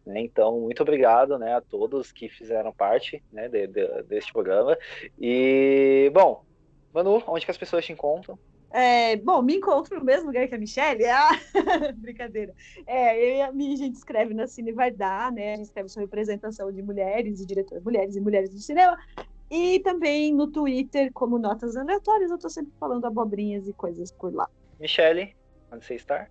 [0.06, 0.22] Né?
[0.22, 4.76] Então, muito obrigado né, a todos que fizeram parte né, de, de, deste programa.
[5.20, 6.44] E, bom,
[6.92, 8.40] Manu, onde que as pessoas te encontram?
[8.74, 11.06] É, bom, me encontro no mesmo lugar que a Michelle.
[11.06, 11.30] Ah,
[11.96, 12.56] brincadeira.
[12.88, 15.54] É, eu e a gente escreve na Cine Vai Dar, né?
[15.54, 18.98] A gente escreve sobre representação de mulheres e diretoras mulheres e mulheres do cinema.
[19.52, 24.34] E também no Twitter, como notas aleatórias, eu tô sempre falando abobrinhas e coisas por
[24.34, 24.50] lá.
[24.80, 25.36] Michele,
[25.70, 26.30] onde você está?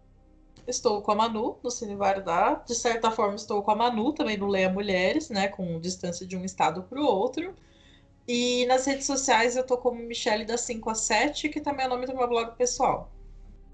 [0.67, 2.55] Estou com a Manu no Cine Vardá.
[2.67, 5.49] De certa forma, estou com a Manu também no Leia Mulheres, né?
[5.49, 7.55] Com distância de um estado para o outro.
[8.27, 11.89] E nas redes sociais eu tô como Michele da 5 a 7, que também é
[11.89, 13.13] o nome do meu blog pessoal.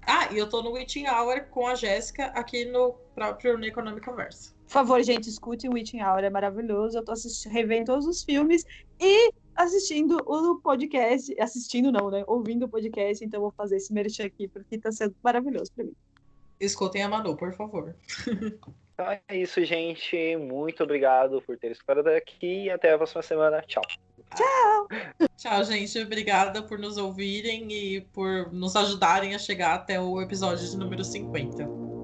[0.01, 4.56] Ah, e eu tô no Witching Hour com a Jéssica aqui no próprio Economic Conversa.
[4.67, 6.97] Por favor, gente, escute o Witching Hour, é maravilhoso.
[6.97, 8.65] Eu tô assistindo, revendo todos os filmes
[8.99, 11.33] e assistindo o podcast.
[11.39, 12.25] Assistindo não, né?
[12.27, 15.85] Ouvindo o podcast, então eu vou fazer esse merchan aqui, porque tá sendo maravilhoso pra
[15.85, 15.93] mim.
[16.59, 17.95] Escutem a Manu, por favor.
[18.97, 20.35] Então é isso, gente.
[20.37, 23.61] Muito obrigado por ter escutado aqui e até a próxima semana.
[23.61, 23.83] Tchau.
[24.35, 24.87] Tchau!
[25.37, 25.99] Tchau, gente.
[25.99, 31.03] Obrigada por nos ouvirem e por nos ajudarem a chegar até o episódio de número
[31.03, 31.96] 50.